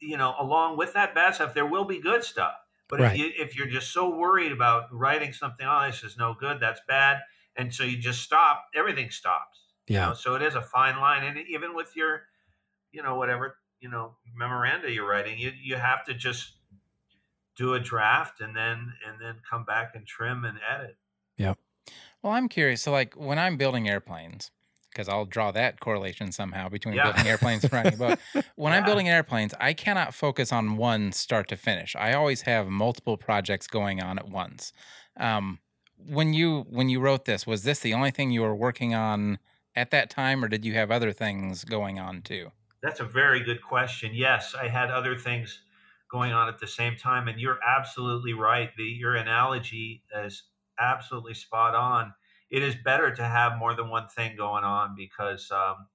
[0.00, 2.54] you know, along with that bad stuff, there will be good stuff.
[2.88, 3.12] But Right.
[3.12, 6.60] if you if you're just so worried about writing something, oh, this is no good,
[6.60, 7.20] that's bad,
[7.56, 9.66] and so you just stop, everything stops.
[9.88, 10.06] You Yeah.
[10.08, 10.14] know?
[10.14, 12.24] So it is a fine line, and even with your,
[12.92, 16.56] you know, whatever you know memoranda you're writing, you you have to just
[17.56, 20.98] do a draft and then and then come back and trim and edit.
[22.22, 22.82] Well, I'm curious.
[22.82, 24.50] So, like, when I'm building airplanes,
[24.90, 27.00] because I'll draw that correlation somehow between Yeah.
[27.00, 28.18] building airplanes and writing a book.
[28.56, 31.94] When I'm building airplanes, I cannot focus on one start to finish.
[31.94, 34.72] I always have multiple projects going on at once.
[35.16, 35.60] Um,
[35.96, 39.38] when you when you wrote this, was this the only thing you were working on
[39.76, 42.50] at that time, or did you have other things going on too?
[42.82, 44.14] That's a very good question.
[44.14, 45.62] Yes, I had other things
[46.10, 48.74] going on at the same time, and you're absolutely right.
[48.76, 50.49] The your analogy is
[50.80, 52.14] absolutely spot on.
[52.50, 55.86] It is better to have more than one thing going on because um,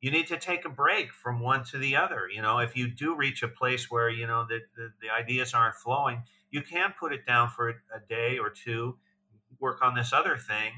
[0.00, 2.28] you need to take a break from one to the other.
[2.30, 5.54] You know, if you do reach a place where you know the, the, the ideas
[5.54, 8.98] aren't flowing, you can put it down for a, a day or two,
[9.58, 10.72] work on this other thing,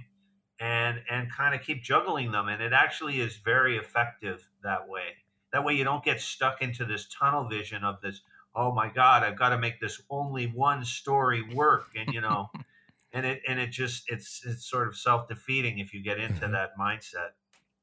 [0.61, 2.49] and and kind of keep juggling them.
[2.49, 5.17] And it actually is very effective that way.
[5.53, 8.21] That way, you don't get stuck into this tunnel vision of this.
[8.55, 12.49] Oh my God, I've got to make this only one story work, and you know,
[13.13, 16.49] and it and it just it's it's sort of self defeating if you get into
[16.49, 16.53] Mhm.
[16.53, 17.31] that mindset.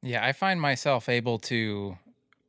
[0.01, 1.97] Yeah, I find myself able to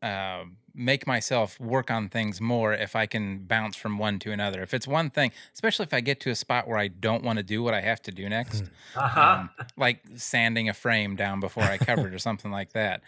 [0.02, 4.62] uh, make myself work on things more if I can bounce from one to another.
[4.62, 7.38] If it's one thing, especially if I get to a spot where I don't want
[7.38, 9.44] to do what I have to do next, Uh-huh.
[9.44, 13.02] um, like sanding a frame down before I cover it or something like that.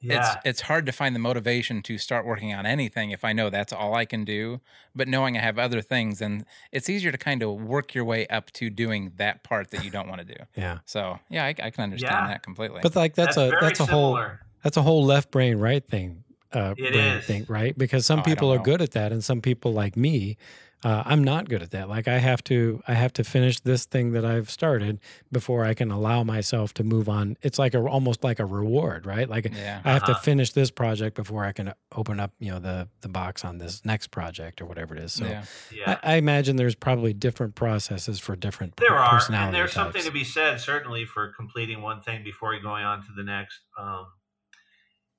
[0.00, 3.32] Yeah, It's it's hard to find the motivation to start working on anything if I
[3.32, 4.60] know that's all I can do.
[4.94, 8.26] But knowing I have other things, and it's easier to kind of work your way
[8.28, 10.44] up to doing that part that you don't want to do.
[10.56, 10.78] Yeah.
[10.84, 12.28] So yeah, I, I can understand Yeah.
[12.28, 12.80] that completely.
[12.82, 14.20] But like that's, a that's a whole
[14.62, 17.26] that's a whole left brain right thing uh It brain is.
[17.26, 18.62] thing right because some Oh, people are know.
[18.64, 20.36] good at that and some people like me
[20.84, 23.84] uh, i'm not good at that like i have to i have to finish this
[23.84, 25.00] thing that i've started
[25.32, 29.04] before i can allow myself to move on it's like a almost like a reward
[29.06, 29.80] right like yeah.
[29.84, 30.20] i have to Uh-huh.
[30.20, 33.84] finish this project before i can open up you know the the box on this
[33.84, 35.44] next project or whatever it is so yeah.
[35.72, 35.98] Yeah.
[36.02, 39.84] I, I imagine there's probably different processes for different There are, personality and there's types.
[39.94, 43.58] something to be said certainly for completing one thing before going on to the next.
[43.78, 44.06] Um,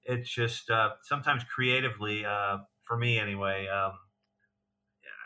[0.03, 3.67] it's just uh, sometimes creatively, uh, for me anyway.
[3.67, 3.91] Um,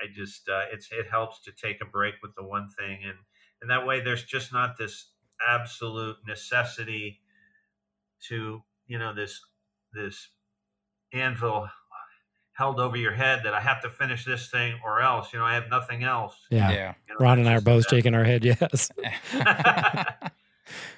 [0.03, 3.17] I just uh, it's it helps to take a break with the one thing, and
[3.61, 5.09] and that way there's just not this
[5.47, 7.21] absolute necessity
[8.29, 9.39] to you know this
[9.93, 10.29] this
[11.13, 11.67] anvil
[12.53, 15.45] held over your head that I have to finish this thing or else you know
[15.45, 16.35] I have nothing else.
[16.51, 16.71] yeah.
[16.71, 16.93] Yeah.
[17.07, 18.91] You know, ron and i are both that- shaking our head yes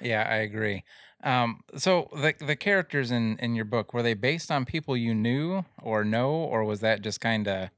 [0.00, 0.84] yeah, I agree.
[1.22, 5.14] Um, so the the characters in in your book were they based on people you
[5.14, 7.70] knew or know, or was that just kind of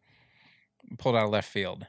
[0.96, 1.86] pulled out of left field?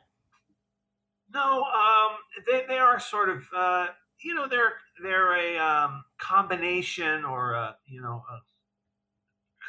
[1.33, 3.87] No, um, they they are sort of uh,
[4.23, 8.39] you know they're they're a um, combination or a, you know a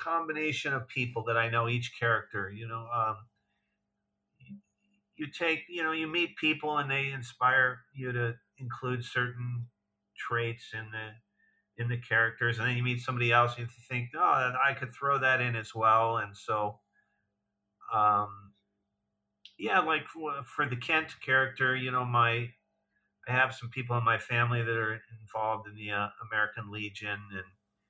[0.02, 2.50] combination of people that I know each character.
[2.50, 3.16] You know, um,
[5.16, 9.66] you take you know you meet people and they inspire you to include certain
[10.16, 14.10] traits in the in the characters, and then you meet somebody else and you think,
[14.16, 16.78] oh, I could throw that in as well, and so.
[17.92, 18.49] Um,
[19.60, 22.54] yeah, like for, for the Kent character, you know, my
[23.28, 27.20] I have some people in my family that are involved in the uh, American Legion,
[27.32, 27.44] and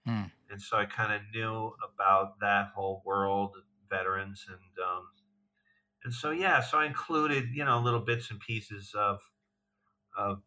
[0.04, 0.24] Hmm.
[0.50, 3.56] and so I kind of knew about that whole world,
[3.88, 5.10] veterans, and um,
[6.04, 9.20] and so yeah, so I included you know little bits and pieces of
[10.16, 10.42] of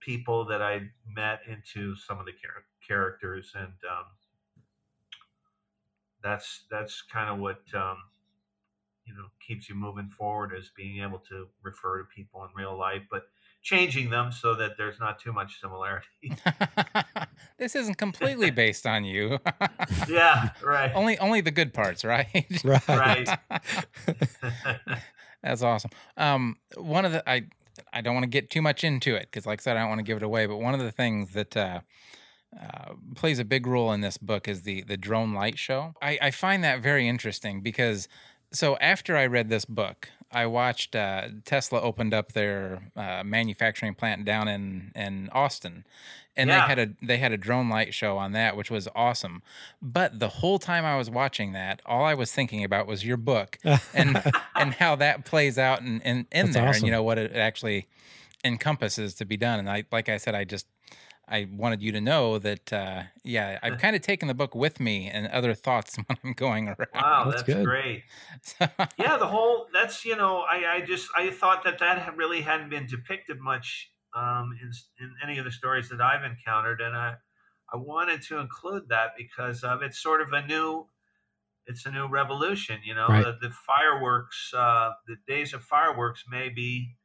[0.00, 4.06] people that I met into some of the char- characters, and um,
[6.22, 7.98] that's that's kind of what um,
[9.14, 12.76] you know keeps you moving forward is being able to refer to people in real
[12.76, 13.24] life, but
[13.62, 16.06] changing them so that there's not too much similarity.
[17.58, 19.38] this isn't completely based on you.
[20.08, 20.92] yeah, right.
[20.94, 22.60] Only only the good parts, right?
[22.64, 22.88] Right.
[22.88, 23.28] Right.
[25.42, 25.90] That's awesome.
[26.16, 27.46] Um, one of the I
[27.92, 29.88] I don't want to get too much into it because, like I said, I don't
[29.88, 30.46] want to give it away.
[30.46, 31.80] But one of the things that uh,
[32.60, 35.94] uh, plays a big role in this book is the the drone light show.
[36.02, 38.08] I, I find that very interesting because
[38.52, 43.94] so after I read this book, I watched uh, Tesla opened up their uh, manufacturing
[43.94, 45.84] plant down in in Austin,
[46.36, 46.60] and Yeah.
[46.62, 49.42] they had a they had a drone light show on that, which was awesome.
[49.82, 53.18] But the whole time I was watching that, all I was thinking about was your
[53.18, 53.58] book
[53.94, 54.22] and
[54.54, 57.36] and how that plays out in in, in That's there, and you know what it
[57.36, 57.86] actually
[58.44, 59.58] encompasses to be done.
[59.58, 60.66] And I like I said, I just
[61.28, 64.80] I wanted you to know that uh, yeah, I've kind of taken the book with
[64.80, 66.88] me and other thoughts when I'm going around.
[66.94, 68.04] Wow, That's that's, great.
[68.42, 72.40] So- Yeah, the whole that's you know I I just I thought that that really
[72.42, 76.96] hadn't been depicted much um, in in any of the stories that I've encountered, and
[76.96, 77.14] I
[77.72, 80.86] I wanted to include that because um, it's sort of a new
[81.66, 82.80] it's a new revolution.
[82.84, 83.24] You know, Right.
[83.24, 86.96] the, the fireworks uh, the days of fireworks may be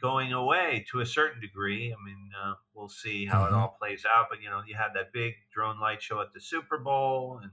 [0.00, 1.92] going away to a certain degree.
[1.92, 3.46] I mean, uh, we'll see how Mhm.
[3.46, 4.26] it all plays out.
[4.30, 7.52] But you know, you had that big drone light show at the Super Bowl, and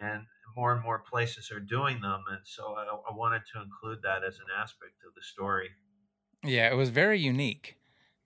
[0.00, 0.26] and
[0.56, 4.24] more and more places are doing them, and so I, I wanted to include that
[4.24, 5.70] as an aspect of the story.
[6.44, 7.76] Yeah, it was very unique.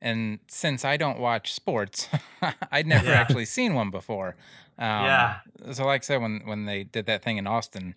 [0.00, 2.08] And since I don't watch sports,
[2.70, 3.14] I'd never Yeah.
[3.14, 4.36] actually seen one before.
[4.78, 5.40] Um, Yeah.
[5.72, 7.94] So, like I said, when when they did that thing in Austin,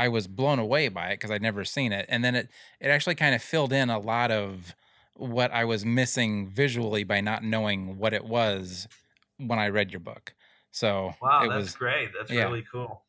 [0.00, 2.88] I was blown away by it because I'd never seen it, and then it it
[2.88, 4.74] actually kind of filled in a lot of
[5.14, 8.88] what I was missing visually by not knowing what it was
[9.38, 10.34] when I read your book.
[10.70, 12.10] So Wow, it that's was great.
[12.16, 12.44] That's yeah.
[12.44, 13.04] really cool.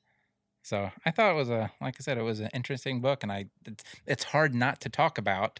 [0.64, 3.32] so I thought it was a like I said, it was an interesting book, and
[3.32, 5.60] I it's, it's hard not to talk about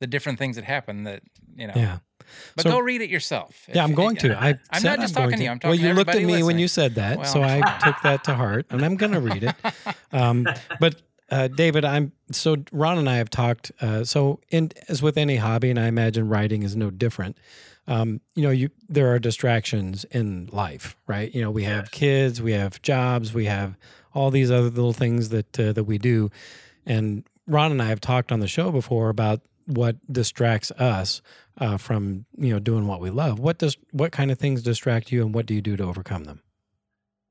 [0.00, 1.22] the different things that happen that
[1.56, 1.74] you know.
[1.76, 1.98] yeah.
[2.56, 3.68] But So- go read it yourself.
[3.72, 4.38] Yeah, I'm going to.
[4.38, 5.80] I I'm said not just I'm talking to you, I'm talking.
[5.80, 8.34] Well, you looked at me everybody when you said that, so I took that to
[8.34, 9.54] heart, and I'm going to read it.
[10.10, 10.46] Um,
[10.80, 13.70] but uh, David, I'm so Ron and I have talked.
[13.78, 17.36] Uh, so, in as with any hobby, and I imagine writing is no different.
[17.86, 21.34] Um, you know, you there are distractions in life, right?
[21.34, 23.76] You know, we have kids, we have jobs, we have
[24.14, 26.30] all these other little things that uh, that we do,
[26.86, 31.22] and Ron and I have talked on the show before about what distracts us
[31.58, 33.38] uh, from you know doing what we love.
[33.38, 36.24] What does what kind of things distract you, and what do you do to overcome
[36.24, 36.42] them?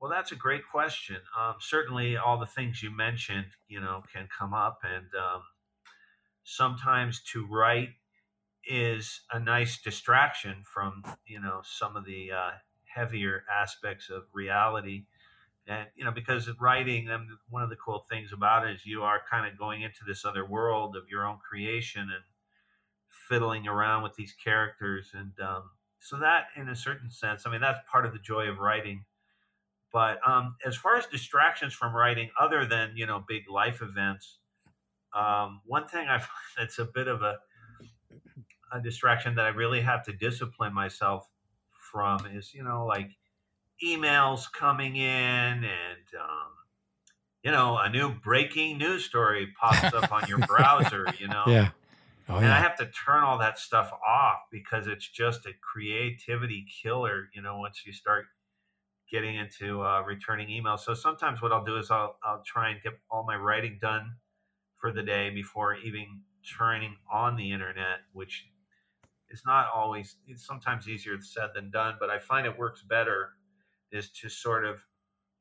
[0.00, 1.16] Well, that's a great question.
[1.38, 5.42] Um, certainly, all the things you mentioned, you know, can come up, and um,
[6.44, 7.90] sometimes to write
[8.64, 12.50] is a nice distraction from, you know, some of the uh,
[12.84, 15.04] heavier aspects of reality.
[15.68, 19.02] And you know, because writing, um, one of the cool things about it is you
[19.02, 22.24] are kind of going into this other world of your own creation and
[23.28, 25.64] fiddling around with these characters, and um,
[26.00, 29.04] so that, in a certain sense, I mean, that's part of the joy of writing.
[29.92, 34.38] But um, as far as distractions from writing, other than you know big life events,
[35.14, 37.36] um, one thing I find that's a bit of a
[38.72, 41.28] a distraction that I really have to discipline myself
[41.90, 43.10] from is you know like
[43.84, 46.52] emails coming in and um,
[47.42, 51.14] you know a new breaking news story pops up on your browser.
[51.18, 51.70] You know, Yeah.
[52.28, 56.66] Oh and I have to turn all that stuff off because it's just a creativity
[56.82, 57.30] killer.
[57.34, 58.26] You know, once you start
[59.10, 60.80] getting into uh, returning emails.
[60.80, 64.16] So sometimes what I'll do is I'll I'll try and get all my writing done
[64.76, 66.22] for the day before even
[66.58, 68.46] turning on the internet, which
[69.30, 70.16] is not always.
[70.26, 73.34] It's sometimes easier said than done, but I find it works better.
[73.92, 74.84] Is to sort of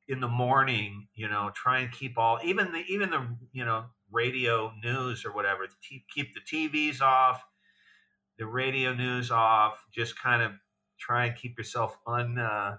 [0.07, 3.88] in the morning, you know, try and keep all even the even the you know
[4.12, 5.67] radio news or whatever.
[6.13, 7.43] Keep the TVs off,
[8.38, 9.86] the radio news off.
[9.91, 10.53] Just kind of
[10.99, 12.77] try and keep yourself un, uh,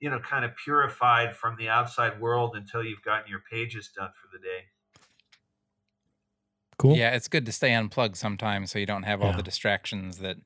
[0.00, 4.10] you know, kind of purified from the outside world until you've gotten your pages done
[4.20, 4.66] for the day.
[6.78, 6.96] Cool.
[6.96, 10.36] Yeah, it's good to stay unplugged sometimes so you don't have all the distractions that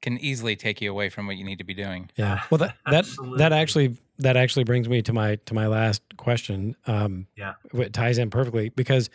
[0.00, 2.10] can easily take you away from what you need to be doing.
[2.16, 2.42] Yeah.
[2.50, 6.76] Well, that that that actually that actually brings me to my to my last question.
[6.86, 7.54] Um, Yeah.
[7.74, 9.10] it ties in perfectly because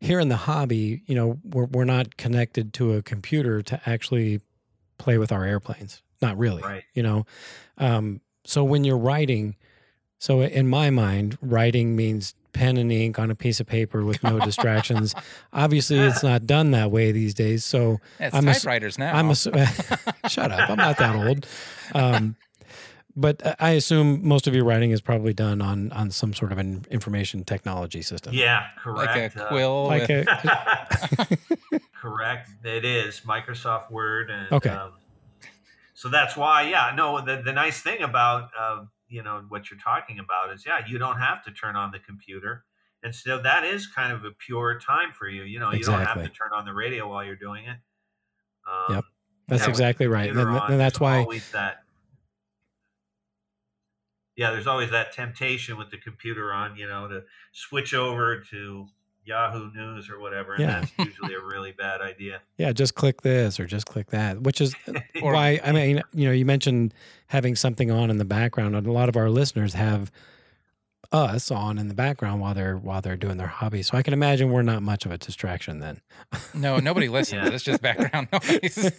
[0.00, 4.40] here in the hobby, you know, we're we're not connected to a computer to actually
[4.98, 6.02] play with our airplanes.
[6.20, 6.62] Not really.
[6.62, 6.84] Right.
[6.94, 7.26] You know,
[7.78, 9.56] um, so when you're writing,
[10.18, 14.22] so in my mind, writing means pen and ink on a piece of paper with
[14.22, 15.14] no distractions.
[15.52, 17.64] Obviously, it's not done that way these days.
[17.64, 19.14] So It's I'm ass- typewriters now.
[19.14, 19.52] I'm assu-
[20.30, 20.70] shut up.
[20.70, 21.46] I'm not that old.
[21.94, 22.36] Um,
[23.16, 26.50] But uh, I assume most of your writing is probably done on on some sort
[26.50, 28.34] of an information technology system.
[28.34, 28.98] Yeah, correct.
[28.98, 29.36] Like correct.
[29.36, 29.84] a uh, quill.
[29.86, 31.38] Like with, a,
[32.00, 32.50] Correct.
[32.64, 34.70] It is Microsoft Word, and Okay.
[34.70, 34.92] um,
[35.94, 36.62] so that's why.
[36.62, 37.20] Yeah, no.
[37.24, 40.98] The the nice thing about um, you know what you're talking about is yeah, you
[40.98, 42.64] don't have to turn on the computer,
[43.02, 45.42] and so that is kind of a pure time for you.
[45.42, 47.78] You know, you don't have to turn on the radio while you're doing it.
[48.66, 49.04] Um, Yep.
[49.48, 50.30] that's yeah, exactly right.
[50.30, 51.84] And, on, and that's why always that.
[54.36, 58.86] Yeah, there's always that temptation with the computer on, you know, to switch over to
[59.24, 60.80] Yahoo News or whatever, and Yeah.
[60.80, 62.40] that's usually a really bad idea.
[62.58, 66.02] yeah, just click this or just click that, which is uh, Or- why I mean,
[66.12, 66.92] you know, you mentioned
[67.28, 70.10] having something on in the background, and a lot of our listeners have
[71.12, 73.82] us on in the background while they're while they're doing their hobby.
[73.82, 76.00] So I can imagine we're not much of a distraction then.
[76.54, 77.46] no, nobody listens.
[77.48, 77.54] Yeah.
[77.54, 78.90] It's just background noise.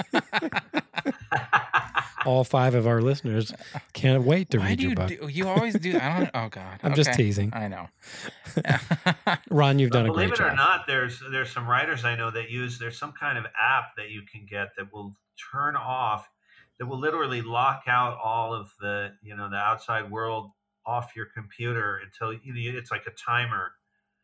[2.26, 3.53] All five of our listeners
[3.93, 5.07] can't wait to Why read do your you book.
[5.07, 5.28] do?
[5.28, 5.97] You always do.
[5.97, 6.32] I don't.
[6.34, 6.80] Oh God.
[6.84, 7.51] I'm just teasing.
[7.53, 7.88] I know.
[9.49, 10.38] Ron, you've But done a great job.
[10.38, 13.38] believe it or not, there's there's some writers I know that use there's some kind
[13.38, 15.15] of app that you can get that will
[15.51, 16.28] turn off
[16.80, 20.51] that will literally lock out all of the you know the outside world
[20.86, 23.71] off your computer until you know it's like a timer.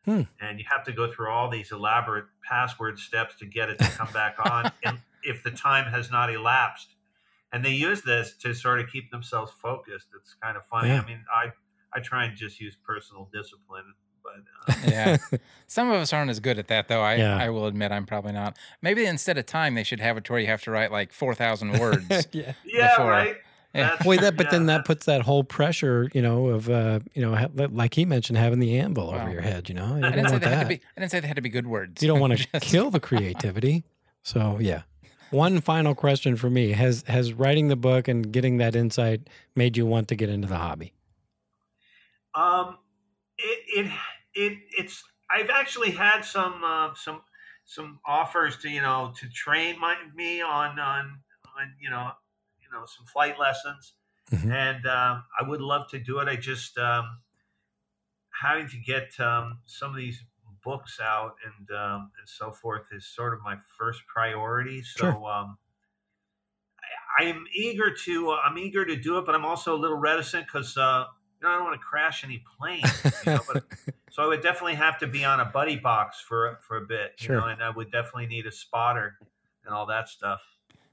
[0.04, 0.22] Hmm.
[0.40, 3.84] And you have to go through all these elaborate password steps to get it to
[3.84, 6.91] come back on and if the time has not elapsed.
[7.52, 10.06] And they use this to sort of keep themselves focused.
[10.18, 10.88] It's kind of funny.
[10.88, 11.02] Yeah.
[11.02, 11.52] I mean, I
[11.94, 13.92] I try and just use personal discipline,
[14.22, 15.16] but uh, yeah.
[15.66, 17.02] Some of us aren't as good at that, though.
[17.02, 17.36] I, Yeah.
[17.36, 18.56] I will admit I'm probably not.
[18.80, 21.12] Maybe instead of time, they should have it to where you have to write like
[21.12, 22.28] 4,000 words.
[22.32, 22.52] yeah.
[22.64, 23.36] yeah, Before- right.
[23.74, 23.96] Yeah.
[23.98, 27.34] That's- that but then that puts that whole pressure, you know, of uh, you know,
[27.34, 29.68] ha- like he mentioned, having the anvil over your head.
[29.70, 30.68] You know, you I didn't say want they had to that.
[30.68, 30.74] be.
[30.96, 32.02] I didn't say they had to be good words.
[32.02, 33.84] You don't want to kill the creativity.
[34.22, 34.82] So yeah.
[35.32, 39.76] One final question for me: Has has writing the book and getting that insight made
[39.76, 40.92] you want to get into the hobby?
[42.34, 42.78] Um,
[43.38, 43.92] it it
[44.34, 45.02] it it's.
[45.30, 47.22] I've actually had some uh, some
[47.64, 51.22] some offers to you know to train my me on on
[51.58, 52.12] on you know
[52.60, 53.94] you know some flight lessons,
[54.32, 54.52] Mhm.
[54.52, 56.28] and um, I would love to do it.
[56.28, 57.22] I just um,
[58.30, 60.24] having to get um, some of these
[60.64, 64.82] books out and um, and so forth is sort of my first priority.
[64.82, 64.98] So.
[65.00, 65.30] Sure.
[65.30, 65.58] Um,
[67.18, 69.78] I, I am eager to uh, I'm eager to do it, but I'm also a
[69.78, 71.04] little reticent because uh,
[71.40, 72.90] you know I don't want to crash any planes.
[73.26, 73.64] You know, but
[74.10, 77.12] so I would definitely have to be on a buddy box for for a bit,
[77.18, 77.40] you Sure.
[77.40, 79.18] know, and I would definitely need a spotter
[79.64, 80.40] and all that stuff.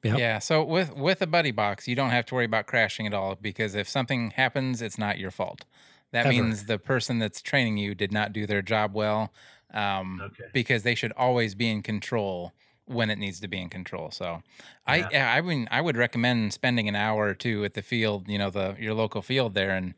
[0.03, 0.17] Yep.
[0.17, 0.39] Yeah.
[0.39, 3.35] So with with a buddy box, you don't have to worry about crashing at all
[3.35, 5.65] because if something happens, it's not your fault.
[6.11, 6.33] That Ever.
[6.33, 9.31] means the person that's training you did not do their job well,
[9.73, 10.45] um, Okay.
[10.53, 12.53] because they should always be in control
[12.85, 14.09] when it needs to be in control.
[14.11, 14.41] So,
[14.87, 15.07] I Yeah.
[15.11, 18.37] yeah, I mean I would recommend spending an hour or two at the field, you
[18.39, 19.93] know, the your local field there, and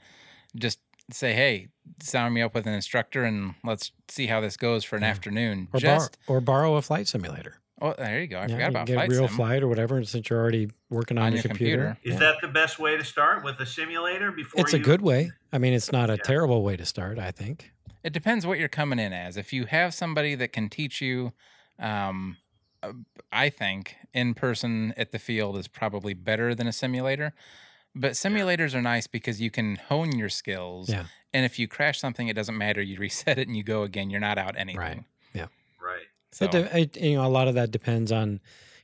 [0.55, 1.67] just say, hey,
[2.01, 5.09] sign me up with an instructor, and let's see how this goes for an Yeah.
[5.09, 5.67] afternoon.
[5.74, 7.55] or bar- just or borrow a flight simulator.
[7.82, 8.38] oh, there you go.
[8.38, 9.38] I Yeah, forgot you about get flight real sim.
[9.38, 10.03] flight or whatever.
[10.03, 12.19] Since you're already working on, On your, your computer, Is yeah.
[12.19, 15.32] that the best way to start with a simulator before it's a good way.
[15.51, 16.24] I mean, it's not a Yeah.
[16.24, 17.17] terrible way to start.
[17.17, 17.72] I think.
[18.04, 19.38] It depends what you're coming in as.
[19.38, 21.34] If you have somebody that can teach you,
[21.80, 22.38] um,
[22.84, 22.93] uh,
[23.32, 27.34] I think in person at the field is probably better than a simulator.
[27.93, 30.89] But simulators are nice because you can hone your skills.
[30.89, 31.06] Yeah.
[31.34, 32.82] And if you crash something, it doesn't matter.
[32.82, 34.10] You reset it and you go again.
[34.10, 34.80] You're not out anything.
[34.80, 35.04] Right.
[35.34, 35.47] Yeah.
[35.82, 36.08] Right.
[36.32, 38.39] So, It, de- it, you know, a lot of that depends on,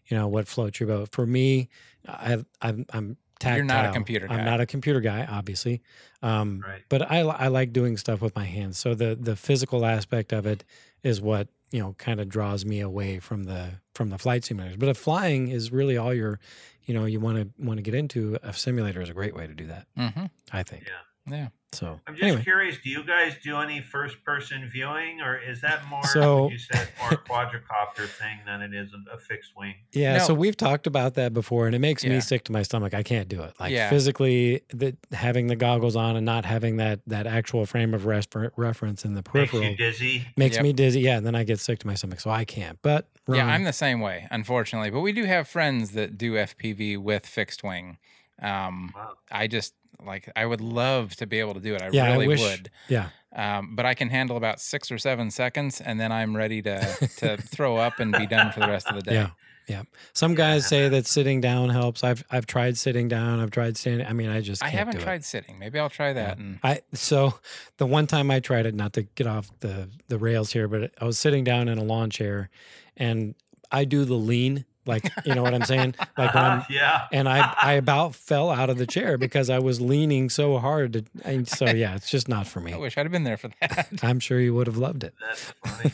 [0.07, 1.09] you know, what floats your boat.
[1.11, 1.69] For me,
[2.07, 3.55] I, have I'm, I'm tactile.
[3.57, 4.35] You're not a computer guy.
[4.35, 5.81] I'm not a computer guy, obviously.
[6.21, 6.81] Um, Right.
[6.89, 8.77] But I, I like doing stuff with my hands.
[8.77, 10.63] So the the physical aspect of it
[11.03, 14.79] is what you know kind of draws me away from the from the flight simulators.
[14.79, 16.39] But if flying is really all you're,
[16.85, 19.47] you know, you want to want to get into, a simulator is a great way
[19.47, 19.87] to do that.
[19.97, 20.29] Mhm.
[20.51, 20.83] I think.
[20.85, 20.93] Yeah.
[21.29, 21.47] Yeah.
[21.73, 22.77] So I'm just anyway, curious.
[22.81, 26.01] Do you guys do any first-person viewing, or is that more?
[26.05, 29.75] So- you said more a quadricopter thing than it is a, a fixed wing.
[29.91, 32.11] Yeah, so we've talked about that before, and it makes Yeah.
[32.11, 32.93] me sick to my stomach.
[32.93, 33.53] I can't do it.
[33.59, 33.89] Like Yeah.
[33.89, 38.51] physically, that having the goggles on and not having that that actual frame of refer-
[38.55, 40.25] reference in the Makes peripheral you dizzy.
[40.37, 40.63] makes Yep.
[40.63, 41.01] me dizzy.
[41.01, 42.79] Yeah, and then I get sick to my stomach, so I can't.
[42.81, 44.89] But Yeah, I'm the same way, unfortunately.
[44.89, 47.97] But we do have friends that do FPV with fixed wing.
[48.41, 49.13] Um, Wow.
[49.31, 49.73] I just
[50.05, 51.81] like I would love to be able to do it.
[51.81, 52.69] I Yeah, I really wish- would.
[52.87, 56.61] yeah, Um, but I can handle about six or seven seconds, and then I'm ready
[56.61, 56.79] to
[57.17, 59.13] to throw up and be done for the rest of the day.
[59.15, 59.29] yeah,
[59.67, 59.83] yeah.
[60.13, 62.03] Some guys say that sitting down helps.
[62.03, 63.39] I've I've tried sitting down.
[63.39, 64.05] I've tried standing.
[64.05, 65.03] I mean, I just I haven't do it.
[65.03, 65.57] tried sitting.
[65.57, 66.37] Maybe I'll try that.
[66.37, 67.39] And I so
[67.77, 70.91] the one time I tried it, not to get off the the rails here, but
[71.01, 72.49] I was sitting down in a lawn chair,
[72.95, 73.33] and
[73.71, 75.95] I do the lean Like, you know what I'm saying?
[76.17, 77.07] Like when I'm, yeah.
[77.11, 80.93] and I, I about fell out of the chair because I was leaning so hard.
[80.93, 82.73] To, and so yeah, it's just not for me.
[82.73, 83.89] I wish I'd have been there for that.
[84.03, 85.13] I'm sure you would have loved it.
[85.19, 85.91] That's funny.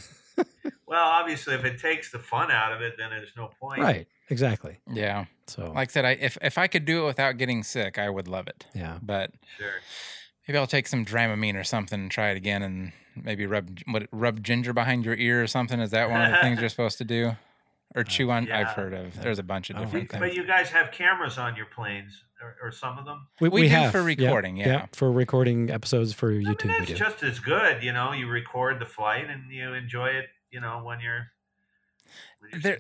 [0.85, 3.81] well, obviously, if it takes the fun out of it, then there's no point.
[3.81, 4.07] Right.
[4.29, 4.77] Exactly.
[4.91, 5.25] yeah.
[5.47, 8.09] So Like I said, I if if I could do it without getting sick, I
[8.09, 8.65] would love it.
[8.73, 8.97] yeah.
[9.01, 9.67] But Sure.
[10.47, 14.07] maybe I'll take some Dramamine or something and try it again, and maybe rub what
[14.11, 15.79] rub ginger behind your ear or something.
[15.81, 17.35] Is that one of the things you're supposed to do?
[17.95, 18.51] Or uh, chew on?
[18.51, 19.21] I've heard of.
[19.21, 20.19] There's a bunch of oh, different You- things.
[20.19, 23.27] but you guys have cameras on your planes, or, or some of them.
[23.39, 24.85] We do have for recording, yep, yeah.
[24.91, 26.79] for recording episodes for I mean, YouTube.
[26.79, 27.83] we that's just as good.
[27.83, 30.25] You know, you record the flight and you enjoy it.
[30.51, 31.27] You know, when you're
[32.61, 32.79] There-.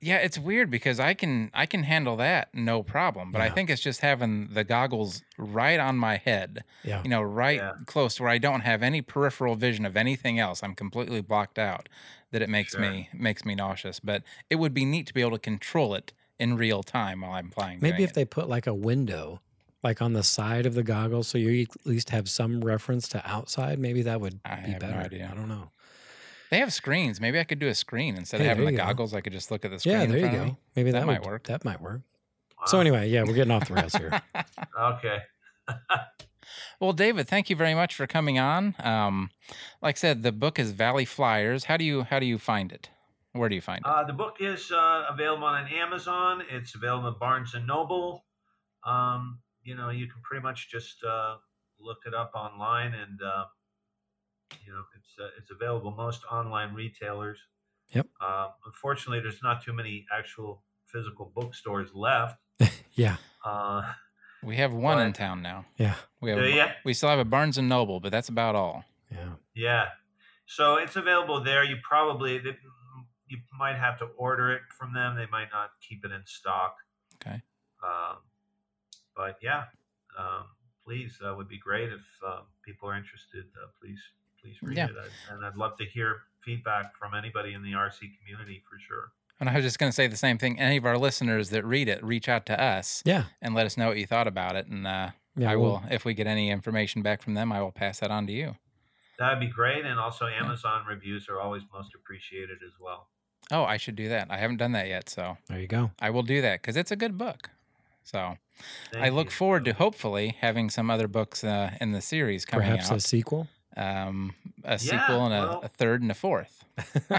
[0.00, 3.70] Yeah, it's weird because I can I can handle that no problem, but I think
[3.70, 7.02] it's just having the goggles right on my head, yeah.
[7.02, 7.72] you know, right Yeah.
[7.86, 10.62] close to where I don't have any peripheral vision of anything else.
[10.62, 11.88] I'm completely blocked out.
[12.30, 12.80] That it makes Sure.
[12.82, 14.00] me makes me nauseous.
[14.00, 17.32] But it would be neat to be able to control it in real time while
[17.32, 17.78] I'm flying.
[17.80, 18.14] Maybe if it.
[18.14, 19.40] they put like a window,
[19.82, 23.26] like on the side of the goggles, so you at least have some reference to
[23.28, 23.78] outside.
[23.78, 24.98] Maybe that would I be have no better.
[25.00, 25.28] idea.
[25.32, 25.70] I don't know.
[26.50, 27.20] They have screens.
[27.20, 28.84] Maybe I could do a screen instead Hey, of having the you go.
[28.84, 29.14] goggles.
[29.14, 29.94] I could just look at the screen.
[29.96, 30.46] Yeah, in there you front of go.
[30.52, 30.56] me.
[30.76, 31.44] Maybe that, That would, might work.
[31.44, 32.00] That might work.
[32.58, 32.66] Wow.
[32.66, 34.20] So anyway, yeah, we're getting off the rails here.
[34.80, 35.18] Okay.
[36.80, 38.74] Well, David, thank you very much for coming on.
[38.78, 39.30] Um,
[39.82, 41.64] like I said, the book is Valley Flyers.
[41.64, 42.88] How do you how do you find it?
[43.32, 43.86] Where do you find it?
[43.86, 46.42] Uh, the book is uh, available on Amazon.
[46.50, 48.24] It's available at Barnes and Noble.
[48.86, 51.36] Um, you know, you can pretty much just uh,
[51.78, 53.44] look it up online, and uh,
[54.66, 57.38] you know, it's uh, it's available most online retailers.
[57.90, 58.06] Yep.
[58.20, 62.38] Uh, unfortunately, there's not too many actual physical bookstores left.
[62.94, 63.82] Yeah, Uh,
[64.42, 65.66] we have one in town now.
[65.76, 66.70] yeah, We have do ya?
[66.84, 68.84] we still have a Barnes and Noble, but that's about all.
[69.10, 69.34] yeah.
[69.54, 69.88] Yeah.
[70.46, 71.62] So it's available there.
[71.62, 72.56] You probably they,
[73.28, 75.14] you might have to order it from them.
[75.14, 76.74] They might not keep it in stock.
[77.22, 77.40] Okay.
[77.84, 78.16] Um,
[79.14, 79.64] but yeah,
[80.18, 80.46] um,
[80.84, 83.44] please, that would be great if uh, people are interested.
[83.62, 84.00] Uh, please,
[84.42, 84.86] please read Yeah.
[84.86, 84.92] it,
[85.30, 89.10] I, and I'd love to hear feedback from anybody in the RC community for sure.
[89.40, 90.58] And I was just going to say the same thing.
[90.58, 93.76] Any of our listeners that read it, reach out to us Yeah, and let us
[93.76, 94.66] know what you thought about it.
[94.66, 95.52] And uh, yeah.
[95.52, 98.26] I we'll- if we get any information back from them, I will pass that on
[98.26, 98.56] to you.
[99.18, 99.84] That'd be great.
[99.84, 103.08] And also, Amazon reviews are always most appreciated as well.
[103.50, 104.28] Oh, I should do that.
[104.30, 105.90] I haven't done that yet, so There you go.
[106.00, 107.50] I will do that because it's a good book.
[108.04, 108.36] So
[108.92, 109.30] Thank I look you.
[109.32, 113.48] forward to hopefully having some other books uh, in the series coming Perhaps a sequel.
[113.76, 116.64] Um, a Yeah, sequel and a, well- a third and a fourth.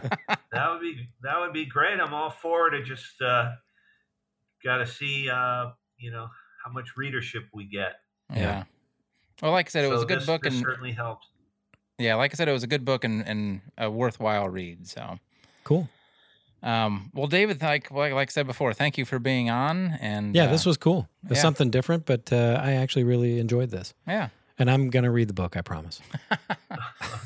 [0.52, 2.00] That would be that would be great.
[2.00, 2.80] I'm all for it.
[2.80, 3.52] I just uh,
[4.64, 6.28] got to see, uh, you know,
[6.66, 7.94] how much readership we get.
[8.34, 8.40] Yeah.
[8.40, 8.64] Yeah.
[9.42, 11.28] Well, like I said, it was a good this- book, this and certainly helped.
[12.00, 14.88] yeah, like I said, it was a good book and, and a worthwhile read.
[14.88, 15.20] So,
[15.64, 15.88] Cool.
[16.64, 19.98] um, well, David, like like like I said before, thank you for being on.
[20.02, 21.08] And Yeah, uh, this was cool.
[21.26, 21.42] It's yeah.
[21.42, 23.94] something different, but uh, I actually really enjoyed this.
[24.08, 24.30] yeah.
[24.60, 25.56] And I'm gonna read the book.
[25.58, 26.02] I promise.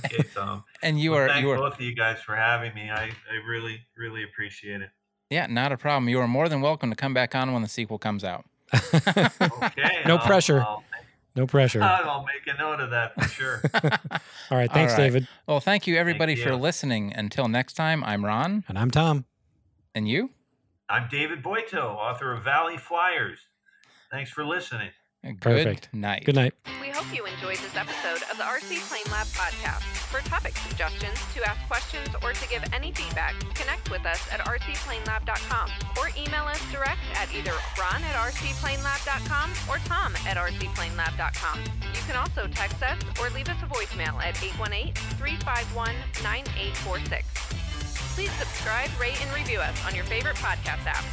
[0.05, 0.63] Okay, Tom.
[0.81, 2.89] And you Well, are thank you are both of you guys for having me.
[2.91, 4.89] I, I really really appreciate it.
[5.29, 6.07] yeah, not a problem.
[6.09, 8.45] You are more than welcome to come back on when the sequel comes out.
[8.73, 10.01] Okay.
[10.05, 10.61] No I'll- pressure.
[10.61, 10.83] I'll,
[11.35, 11.81] no pressure.
[11.81, 13.61] All I'll make a note of that for sure.
[14.51, 14.71] right.
[14.71, 14.97] Thanks, right.
[14.99, 15.27] David.
[15.47, 16.55] Well, thank you everybody for you.
[16.55, 17.11] listening.
[17.15, 19.25] Until next time, I'm Ron, And I'm Tom.
[19.95, 20.29] and you.
[20.89, 23.39] I'm David Boito, author of Valley Flyers.
[24.11, 24.89] Thanks for listening.
[25.23, 25.87] Good Perfect.
[25.93, 26.25] night.
[26.25, 26.53] Good night.
[26.81, 29.81] We hope you enjoyed this episode of the RC Plane Lab podcast.
[30.11, 34.41] For topic suggestions, to ask questions, or to give any feedback, connect with us at
[34.41, 41.63] rcplanelab.com or email us direct at either ron at rcplanelab.com or tom at rcplanelab.com.
[41.63, 47.23] You can also text us or leave us a voicemail at 818-351-9846.
[48.13, 51.05] Please subscribe, rate, and review us on your favorite podcast app.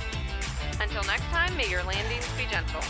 [0.80, 2.80] Until next time, may your landings be gentle.